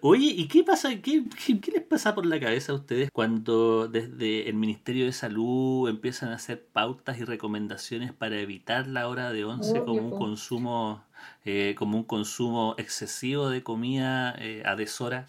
Oye, 0.00 0.26
¿y 0.26 0.48
qué 0.48 0.62
pasa? 0.62 0.90
¿Qué, 1.00 1.24
¿Qué, 1.60 1.70
les 1.70 1.82
pasa 1.82 2.14
por 2.14 2.26
la 2.26 2.40
cabeza 2.40 2.72
a 2.72 2.74
ustedes 2.74 3.10
cuando 3.10 3.88
desde 3.88 4.48
el 4.48 4.54
Ministerio 4.54 5.06
de 5.06 5.12
Salud 5.12 5.88
empiezan 5.88 6.30
a 6.30 6.34
hacer 6.34 6.64
pautas 6.66 7.18
y 7.18 7.24
recomendaciones 7.24 8.12
para 8.12 8.38
evitar 8.40 8.86
la 8.86 9.08
hora 9.08 9.32
de 9.32 9.44
once 9.44 9.82
como 9.84 10.02
un 10.02 10.10
consumo 10.10 11.04
eh, 11.44 11.74
como 11.76 11.96
un 11.96 12.04
consumo 12.04 12.74
excesivo 12.78 13.48
de 13.50 13.62
comida 13.62 14.34
eh, 14.38 14.62
a 14.64 14.76
deshora? 14.76 15.28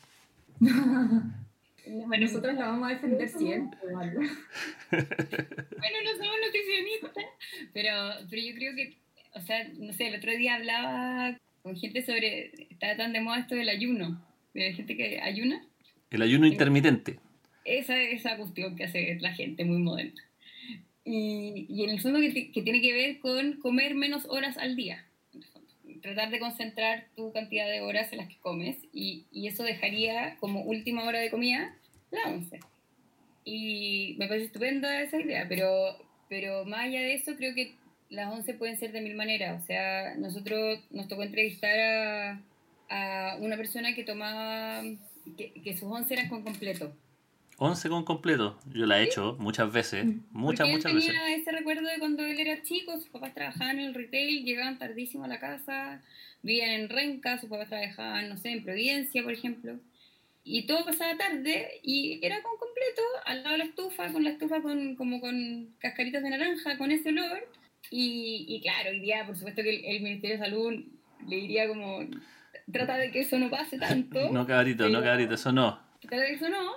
Bueno, 1.87 2.25
nosotros 2.25 2.55
la 2.55 2.67
vamos 2.67 2.89
a 2.89 2.93
defender 2.93 3.29
siempre. 3.29 3.77
bueno, 3.91 4.27
no 4.91 6.11
somos 6.17 6.35
nutricionistas, 6.43 7.25
pero, 7.73 7.91
pero 8.29 8.41
yo 8.41 8.55
creo 8.55 8.75
que, 8.75 8.97
o 9.33 9.41
sea, 9.41 9.67
no 9.77 9.93
sé, 9.93 10.07
el 10.07 10.15
otro 10.15 10.31
día 10.31 10.55
hablaba 10.55 11.37
con 11.61 11.75
gente 11.75 12.03
sobre, 12.03 12.51
está 12.71 12.97
tan 12.97 13.13
de 13.13 13.21
moda 13.21 13.39
esto 13.39 13.55
del 13.55 13.69
ayuno, 13.69 14.19
de 14.53 14.73
gente 14.73 14.97
que 14.97 15.21
ayuna. 15.21 15.63
El 16.09 16.21
ayuno 16.21 16.47
intermitente. 16.47 17.19
Esa, 17.65 18.01
esa 18.01 18.37
cuestión 18.37 18.75
que 18.75 18.85
hace 18.85 19.17
la 19.21 19.33
gente 19.33 19.63
muy 19.63 19.77
moderna. 19.77 20.21
Y, 21.03 21.67
y 21.69 21.83
en 21.83 21.91
el 21.91 22.01
fondo 22.01 22.19
que, 22.19 22.51
que, 22.51 22.61
tiene 22.63 22.81
que 22.81 22.93
ver 22.93 23.19
con 23.19 23.53
comer 23.59 23.93
menos 23.93 24.25
horas 24.25 24.57
al 24.57 24.75
día. 24.75 25.05
Tratar 26.05 26.29
de 26.29 26.39
concentrar 26.39 27.07
tu 27.15 27.31
cantidad 27.31 27.67
de 27.67 27.81
horas 27.81 28.11
en 28.11 28.19
las 28.19 28.27
que 28.27 28.37
comes 28.37 28.77
y, 28.93 29.25
y 29.31 29.47
eso 29.47 29.63
dejaría 29.63 30.37
como 30.39 30.61
última 30.61 31.03
hora 31.03 31.17
de 31.19 31.31
comida 31.31 31.75
la 32.11 32.29
once. 32.29 32.59
Y 33.43 34.15
me 34.19 34.27
parece 34.27 34.45
estupenda 34.45 35.01
esa 35.01 35.19
idea, 35.19 35.47
pero, 35.49 35.97
pero 36.29 36.63
más 36.65 36.81
allá 36.81 37.01
de 37.01 37.15
eso 37.15 37.35
creo 37.35 37.55
que 37.55 37.73
las 38.09 38.31
11 38.31 38.53
pueden 38.53 38.77
ser 38.77 38.91
de 38.91 39.01
mil 39.01 39.15
maneras. 39.15 39.63
O 39.63 39.65
sea, 39.65 40.13
nosotros 40.15 40.79
nos 40.91 41.07
tocó 41.07 41.23
entrevistar 41.23 41.79
a, 41.79 42.41
a 42.89 43.37
una 43.37 43.57
persona 43.57 43.95
que 43.95 44.03
tomaba, 44.03 44.83
que, 45.35 45.53
que, 45.53 45.73
sus 45.73 45.91
11 45.91 46.13
eran 46.13 46.29
con 46.29 46.43
completo. 46.43 46.93
11 47.57 47.89
con 47.89 48.03
completo, 48.03 48.59
yo 48.73 48.85
la 48.85 48.99
he 48.99 49.03
hecho 49.03 49.37
muchas 49.39 49.71
veces, 49.71 50.05
muchas, 50.31 50.67
muchas 50.67 50.91
él 50.91 50.99
tenía 50.99 51.35
ese 51.35 51.51
recuerdo 51.51 51.87
de 51.87 51.99
cuando 51.99 52.25
él 52.25 52.37
era 52.37 52.61
chico, 52.63 52.97
sus 52.97 53.07
papás 53.07 53.33
trabajaban 53.33 53.79
en 53.79 53.85
el 53.85 53.93
retail, 53.93 54.43
llegaban 54.43 54.77
tardísimo 54.77 55.23
a 55.23 55.27
la 55.27 55.39
casa, 55.39 56.01
vivían 56.41 56.71
en 56.71 56.89
Renca, 56.89 57.39
sus 57.39 57.49
papás 57.49 57.69
trabajaban, 57.69 58.27
no 58.27 58.37
sé, 58.37 58.49
en 58.49 58.63
Providencia, 58.63 59.23
por 59.23 59.31
ejemplo. 59.31 59.79
Y 60.43 60.67
todo 60.67 60.85
pasaba 60.85 61.17
tarde 61.17 61.79
y 61.81 62.19
era 62.21 62.43
con 62.43 62.57
completo, 62.57 63.01
al 63.25 63.43
lado 63.43 63.53
de 63.53 63.57
la 63.59 63.63
estufa, 63.63 64.11
con 64.11 64.23
la 64.23 64.29
estufa 64.31 64.61
con, 64.61 64.95
como 64.95 65.19
con 65.19 65.73
cascaritas 65.79 66.21
de 66.21 66.29
naranja, 66.29 66.77
con 66.77 66.91
ese 66.91 67.09
olor 67.09 67.47
y, 67.89 68.45
y, 68.47 68.61
claro, 68.61 68.91
hoy 68.91 68.99
día, 68.99 69.25
por 69.25 69.35
supuesto, 69.35 69.63
que 69.63 69.95
el, 69.95 70.01
Ministerio 70.01 70.37
de 70.37 70.43
Salud 70.43 70.85
le 71.27 71.35
diría 71.35 71.67
como, 71.67 72.01
trata 72.71 72.97
de 72.97 73.11
que 73.11 73.21
eso 73.21 73.39
no 73.39 73.49
pase 73.49 73.77
tanto. 73.77 74.29
No, 74.31 74.45
cabrito, 74.45 74.89
no, 74.89 75.01
cabrito, 75.01 75.35
eso 75.35 75.51
no. 75.51 75.79
Trata 76.01 76.17
de 76.17 76.27
que 76.27 76.33
eso 76.35 76.49
no, 76.49 76.73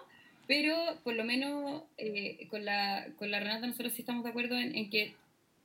pero 0.48 0.74
por 1.04 1.14
lo 1.14 1.24
menos 1.24 1.82
eh, 1.98 2.48
con, 2.50 2.64
la, 2.64 3.06
con 3.18 3.30
la 3.30 3.38
Renata 3.38 3.66
nosotros 3.66 3.92
sí 3.92 4.00
estamos 4.00 4.24
de 4.24 4.30
acuerdo 4.30 4.56
en, 4.56 4.74
en 4.74 4.90
que 4.90 5.14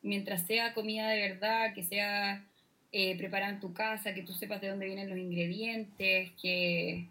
mientras 0.04 0.46
sea 0.46 0.74
comida 0.74 1.10
de 1.10 1.30
verdad, 1.30 1.74
que 1.74 1.84
sea 1.84 2.46
eh, 2.92 3.18
preparada 3.18 3.54
en 3.54 3.62
tu 3.62 3.74
casa, 3.74 4.14
que 4.14 4.22
tú 4.24 4.34
sepas 4.34 4.60
de 4.62 4.68
dónde 4.68 4.86
vienen 4.86 5.10
los 5.10 5.18
ingredientes, 5.18 6.32
que, 6.40 7.08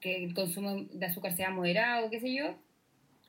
que 0.00 0.24
el 0.24 0.34
consumo 0.34 0.86
de 0.90 1.06
azúcar 1.06 1.36
sea 1.36 1.50
moderado, 1.50 2.10
qué 2.10 2.20
sé 2.20 2.34
yo, 2.34 2.56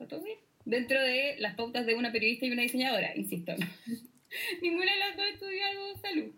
todo 0.07 0.21
bien. 0.21 0.39
Dentro 0.63 0.99
de 0.99 1.35
las 1.39 1.55
pautas 1.55 1.85
de 1.85 1.95
una 1.95 2.11
periodista 2.11 2.45
y 2.45 2.51
una 2.51 2.63
diseñadora, 2.63 3.15
insisto. 3.15 3.53
Ninguna 4.61 4.91
de 4.93 4.99
las 4.99 5.17
dos 5.17 5.25
estudió 5.33 5.65
algo 5.65 5.87
de 5.87 5.97
salud. 5.97 6.31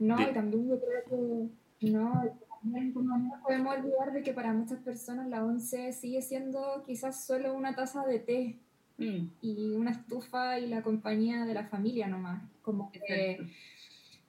No, 0.00 0.20
y 0.20 0.34
también 0.34 0.68
yo 0.68 0.80
creo 0.80 1.48
que 1.80 1.88
no, 1.88 2.38
no 2.64 3.40
podemos 3.42 3.76
olvidar 3.76 4.12
de 4.12 4.22
que 4.22 4.32
para 4.32 4.52
muchas 4.52 4.78
personas 4.80 5.28
la 5.28 5.44
once 5.44 5.92
sigue 5.92 6.22
siendo 6.22 6.82
quizás 6.86 7.24
solo 7.24 7.54
una 7.54 7.74
taza 7.74 8.04
de 8.06 8.18
té 8.18 8.58
mm. 8.98 9.26
y 9.40 9.70
una 9.74 9.90
estufa 9.90 10.58
y 10.58 10.68
la 10.68 10.82
compañía 10.82 11.44
de 11.44 11.54
la 11.54 11.66
familia 11.66 12.06
nomás. 12.06 12.42
Como 12.62 12.92
que, 12.92 13.46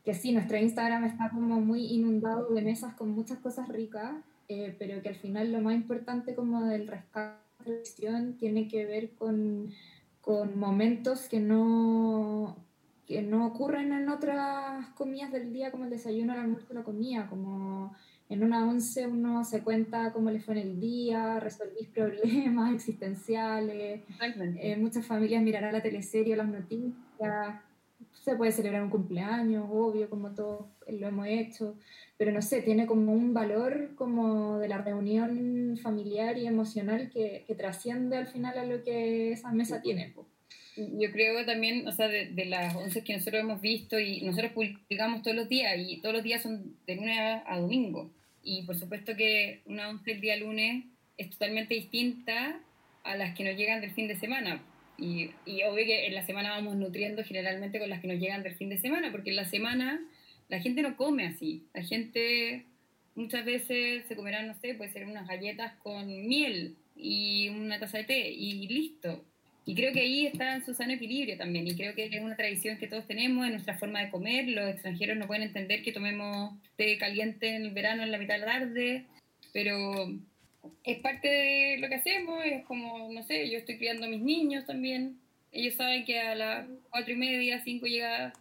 que 0.04 0.14
sí, 0.14 0.32
nuestro 0.32 0.58
Instagram 0.58 1.06
está 1.06 1.30
como 1.30 1.62
muy 1.62 1.86
inundado 1.86 2.54
de 2.54 2.62
mesas 2.62 2.94
con 2.96 3.10
muchas 3.12 3.40
cosas 3.40 3.68
ricas, 3.68 4.14
eh, 4.50 4.76
pero 4.80 5.02
que 5.02 5.10
al 5.10 5.16
final 5.16 5.52
lo 5.52 5.62
más 5.62 5.76
importante 5.76 6.36
como 6.36 6.64
del 6.66 6.88
rescate 6.88 7.44
tiene 8.40 8.68
que 8.68 8.86
ver 8.86 9.12
con, 9.12 9.72
con 10.22 10.60
momentos 10.60 11.30
que 11.30 11.40
no 11.40 12.58
que 13.06 13.22
no 13.22 13.46
ocurren 13.46 13.92
en 13.92 14.10
otras 14.10 14.88
comidas 14.96 15.32
del 15.32 15.52
día 15.52 15.72
como 15.72 15.84
el 15.84 15.90
desayuno, 15.90 16.34
el 16.34 16.40
almuerzo, 16.40 16.74
la 16.74 16.84
comida, 16.84 17.28
como 17.30 17.94
en 18.30 18.44
una 18.44 18.68
once 18.68 19.06
uno 19.08 19.44
se 19.44 19.62
cuenta 19.62 20.12
cómo 20.14 20.32
le 20.32 20.40
fue 20.40 20.56
en 20.56 20.68
el 20.68 20.80
día, 20.80 21.40
resolvís 21.40 21.88
problemas 21.90 22.74
existenciales, 22.76 24.02
eh, 24.60 24.78
muchas 24.78 25.06
familias 25.06 25.44
mirarán 25.44 25.74
la 25.74 25.82
teleserie 25.82 26.34
o 26.34 26.38
las 26.38 26.48
noticias, 26.48 27.62
se 28.24 28.36
puede 28.36 28.52
celebrar 28.52 28.84
un 28.84 28.90
cumpleaños, 28.90 29.68
obvio, 29.70 30.10
como 30.10 30.32
todos 30.32 30.68
lo 30.88 31.08
hemos 31.08 31.28
hecho, 31.28 31.76
pero 32.18 32.32
no 32.32 32.42
sé, 32.42 32.62
tiene 32.62 32.86
como 32.86 33.12
un 33.12 33.34
valor 33.34 33.96
como 33.96 34.60
de 34.60 34.68
la 34.68 34.78
reunión 34.78 35.78
familiar 35.82 36.38
y 36.38 36.48
emocional 36.48 37.10
que, 37.10 37.44
que 37.46 37.56
trasciende 37.56 38.18
al 38.18 38.28
final 38.28 38.58
a 38.58 38.66
lo 38.66 38.84
que 38.84 39.32
esa 39.34 39.52
mesa 39.52 39.82
tiene. 39.82 40.14
Yo 40.76 41.12
creo 41.12 41.46
también, 41.46 41.88
o 41.88 41.92
sea, 41.92 42.08
de, 42.08 42.46
las 42.46 42.76
once 42.76 43.04
que 43.04 43.14
nosotros 43.14 43.42
hemos 43.42 43.62
visto 43.62 44.00
y 44.00 44.22
nosotros 44.22 44.54
publicamos 44.54 45.22
todos 45.22 45.36
los 45.36 45.50
días 45.50 45.76
y 45.78 46.02
todos 46.02 46.16
los 46.16 46.24
días 46.24 46.42
son 46.42 46.76
de 46.88 46.96
lunes 46.96 47.18
a, 47.20 47.60
domingo. 47.60 48.12
Y 48.42 48.64
por 48.64 48.76
supuesto 48.76 49.16
que 49.16 49.62
una 49.66 49.90
once 49.90 50.12
el 50.12 50.22
día 50.22 50.36
lunes 50.36 50.86
es 51.18 51.30
totalmente 51.30 51.76
distinta 51.76 52.60
a 53.04 53.16
las 53.16 53.36
que 53.36 53.44
nos 53.44 53.56
llegan 53.56 53.82
del 53.82 53.92
fin 53.92 54.08
de 54.08 54.16
semana. 54.16 54.64
Y, 54.98 55.32
y 55.46 55.64
obvio 55.64 55.86
que 55.86 56.08
en 56.08 56.16
la 56.16 56.26
semana 56.26 56.52
vamos 56.52 56.76
nutriendo 56.76 57.24
generalmente 57.24 57.80
con 57.80 57.90
las 57.90 58.02
que 58.02 58.08
nos 58.08 58.20
llegan 58.20 58.44
del 58.44 58.56
fin 58.56 58.70
de 58.70 58.78
semana, 58.78 59.12
porque 59.12 59.30
en 59.30 59.36
la 59.36 59.46
semana 59.46 60.02
la 60.50 60.60
gente 60.60 60.82
no 60.82 60.98
come 60.98 61.28
así. 61.28 61.68
La 61.74 61.84
gente 61.84 62.66
muchas 63.16 63.46
veces 63.46 64.06
se 64.08 64.16
comerá, 64.16 64.42
no 64.44 64.56
sé, 64.56 64.74
puede 64.74 64.92
ser 64.92 65.06
unas 65.06 65.28
galletas 65.28 65.74
con 65.84 66.08
miel 66.08 66.78
y 66.96 67.50
una 67.50 67.80
taza 67.80 68.00
de 68.00 68.04
té 68.06 68.32
y 68.32 68.68
listo. 68.68 69.24
Y 69.66 69.76
creo 69.76 69.94
que 69.94 70.02
ahí 70.02 70.26
está 70.26 70.56
en 70.56 70.66
su 70.66 70.74
sano 70.74 70.94
equilibrio 70.94 71.38
también. 71.38 71.66
Y 71.68 71.76
creo 71.76 71.96
que 71.96 72.06
es 72.06 72.22
una 72.22 72.36
tradición 72.36 72.78
que 72.78 72.88
todos 72.88 73.08
tenemos 73.08 73.46
en 73.46 73.54
nuestra 73.54 73.78
forma 73.78 74.02
de 74.02 74.10
comer. 74.10 74.48
Los 74.50 74.70
extranjeros 74.70 75.18
no 75.18 75.28
pueden 75.28 75.44
entender 75.44 75.84
que 75.84 75.94
tomemos 75.94 76.54
té 76.76 76.98
caliente 76.98 77.56
en 77.56 77.64
el 77.64 77.72
verano 77.72 78.04
en 78.04 78.12
la 78.12 78.18
mitad 78.18 78.36
de 78.36 78.40
la 78.42 78.46
tarde. 78.46 79.06
Pero 79.54 80.12
es 80.84 81.00
parte 81.00 81.28
de 81.30 81.78
lo 81.80 81.88
que 81.88 81.96
hacemos. 81.96 82.44
Es 82.44 82.66
como, 82.66 83.10
no 83.14 83.24
sé, 83.24 83.50
yo 83.50 83.58
estoy 83.58 83.78
criando 83.78 84.06
a 84.06 84.10
mis 84.10 84.22
niños 84.22 84.66
también. 84.66 85.18
Ellos 85.54 85.76
saben 85.76 86.04
que 86.04 86.20
a 86.20 86.36
las 86.36 86.68
cuatro 86.90 87.14
y 87.14 87.18
media, 87.18 87.64
cinco 87.64 87.86
llega, 87.86 88.34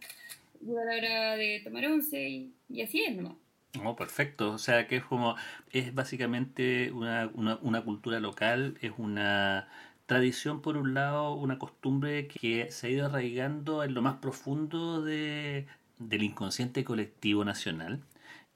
llega 0.59 0.83
la 0.83 0.97
hora 0.97 1.37
de 1.37 1.61
tomar 1.63 1.85
once 1.85 2.19
y, 2.19 2.81
así 2.81 3.01
es 3.01 3.15
nomás. 3.15 3.37
Oh, 3.81 3.95
perfecto. 3.95 4.51
O 4.51 4.57
sea 4.57 4.87
que 4.87 4.97
es 4.97 5.03
como, 5.03 5.35
es 5.71 5.93
básicamente 5.93 6.91
una, 6.91 7.31
una 7.33 7.81
cultura 7.81 8.19
local, 8.19 8.77
es 8.81 8.91
una 8.97 9.69
tradición, 10.05 10.61
por 10.61 10.77
un 10.77 10.93
lado, 10.93 11.33
una 11.33 11.59
costumbre 11.59 12.27
que 12.27 12.71
se 12.71 12.87
ha 12.87 12.89
ido 12.89 13.05
arraigando 13.05 13.83
en 13.83 13.93
lo 13.93 14.01
más 14.01 14.15
profundo 14.15 15.01
de, 15.01 15.67
del 15.99 16.23
inconsciente 16.23 16.83
colectivo 16.83 17.45
nacional 17.45 18.03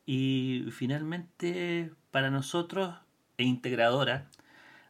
y 0.06 0.66
finalmente 0.72 1.92
para 2.12 2.32
nosotros 2.32 2.96
es 3.38 3.48
integradora. 3.48 4.30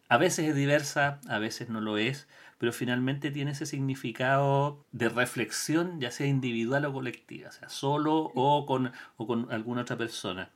A 0.10 0.18
veces 0.18 0.50
es 0.50 0.56
diversa, 0.56 1.20
a 1.28 1.40
veces 1.40 1.70
no 1.70 1.82
lo 1.82 1.98
es, 1.98 2.28
pero 2.60 2.72
finalmente 2.72 3.32
tiene 3.32 3.52
ese 3.52 3.66
significado 3.66 4.86
de 4.92 5.10
reflexión, 5.10 6.00
ya 6.00 6.12
sea 6.12 6.28
individual 6.28 6.86
o 6.86 6.94
colectiva, 6.94 7.50
o 7.50 7.52
sea, 7.52 7.70
solo 7.70 8.32
o 8.36 8.66
con, 8.66 8.94
o 9.18 9.28
con 9.28 9.52
alguna 9.52 9.82
otra 9.82 9.98
persona. 9.98 10.50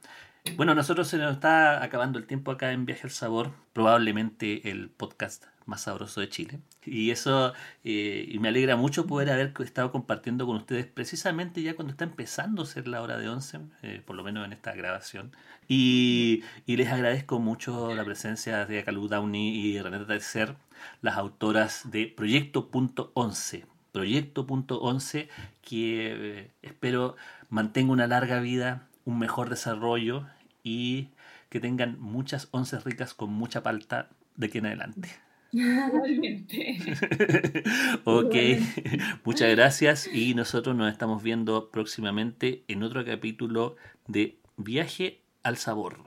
Bueno, 0.55 0.73
nosotros 0.73 1.07
se 1.07 1.17
nos 1.17 1.33
está 1.33 1.83
acabando 1.83 2.17
el 2.17 2.25
tiempo 2.25 2.51
acá 2.51 2.71
en 2.71 2.85
Viaje 2.85 3.03
al 3.03 3.11
Sabor, 3.11 3.51
probablemente 3.73 4.71
el 4.71 4.89
podcast 4.89 5.50
más 5.65 5.81
sabroso 5.81 6.21
de 6.21 6.29
Chile. 6.29 6.59
Y 6.85 7.11
eso, 7.11 7.53
eh, 7.83 8.35
me 8.39 8.49
alegra 8.49 8.75
mucho 8.75 9.07
poder 9.07 9.29
haber 9.29 9.53
estado 9.59 9.91
compartiendo 9.91 10.45
con 10.45 10.57
ustedes 10.57 10.85
precisamente 10.85 11.61
ya 11.61 11.75
cuando 11.75 11.91
está 11.91 12.03
empezando 12.05 12.63
a 12.63 12.65
ser 12.65 12.87
la 12.87 13.01
hora 13.01 13.17
de 13.17 13.29
11, 13.29 13.59
eh, 13.83 14.01
por 14.05 14.15
lo 14.15 14.23
menos 14.23 14.45
en 14.45 14.53
esta 14.53 14.73
grabación. 14.73 15.31
Y, 15.67 16.43
y, 16.65 16.75
les 16.77 16.89
agradezco 16.89 17.39
mucho 17.39 17.93
la 17.95 18.03
presencia 18.03 18.65
de 18.65 18.83
Calú 18.83 19.07
Downey 19.07 19.55
y 19.55 19.81
Renata 19.81 20.07
Tercer, 20.07 20.55
las 21.01 21.17
autoras 21.17 21.91
de 21.91 22.07
Proyecto.11. 22.07 23.65
Proyecto.11 23.91 25.27
que 25.61 26.39
eh, 26.39 26.51
espero 26.61 27.15
mantenga 27.49 27.91
una 27.91 28.07
larga 28.07 28.39
vida 28.39 28.87
un 29.05 29.19
mejor 29.19 29.49
desarrollo 29.49 30.27
y 30.63 31.09
que 31.49 31.59
tengan 31.59 31.99
muchas 31.99 32.47
once 32.51 32.79
ricas 32.79 33.13
con 33.13 33.31
mucha 33.31 33.63
palta 33.63 34.09
de 34.35 34.47
aquí 34.47 34.59
en 34.59 34.67
adelante. 34.67 35.09
ok, 38.05 38.35
muchas 39.25 39.49
gracias 39.49 40.09
y 40.11 40.33
nosotros 40.33 40.75
nos 40.75 40.91
estamos 40.91 41.21
viendo 41.21 41.69
próximamente 41.71 42.63
en 42.69 42.83
otro 42.83 43.03
capítulo 43.03 43.75
de 44.07 44.39
Viaje 44.55 45.19
al 45.43 45.57
Sabor. 45.57 45.97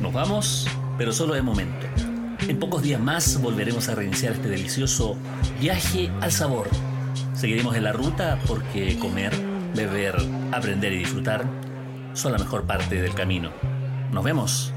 Nos 0.00 0.12
vamos 0.12 0.66
pero 0.96 1.12
solo 1.12 1.34
de 1.34 1.42
momento. 1.42 1.86
En 2.48 2.58
pocos 2.58 2.82
días 2.82 3.00
más 3.00 3.40
volveremos 3.40 3.88
a 3.88 3.94
reiniciar 3.94 4.34
este 4.34 4.48
delicioso 4.48 5.16
viaje 5.60 6.10
al 6.20 6.30
sabor. 6.30 6.68
Seguiremos 7.44 7.76
en 7.76 7.84
la 7.84 7.92
ruta 7.92 8.38
porque 8.46 8.98
comer, 8.98 9.34
beber, 9.74 10.16
aprender 10.50 10.94
y 10.94 11.00
disfrutar 11.00 11.44
son 12.14 12.32
la 12.32 12.38
mejor 12.38 12.64
parte 12.64 13.02
del 13.02 13.14
camino. 13.14 13.50
Nos 14.12 14.24
vemos. 14.24 14.73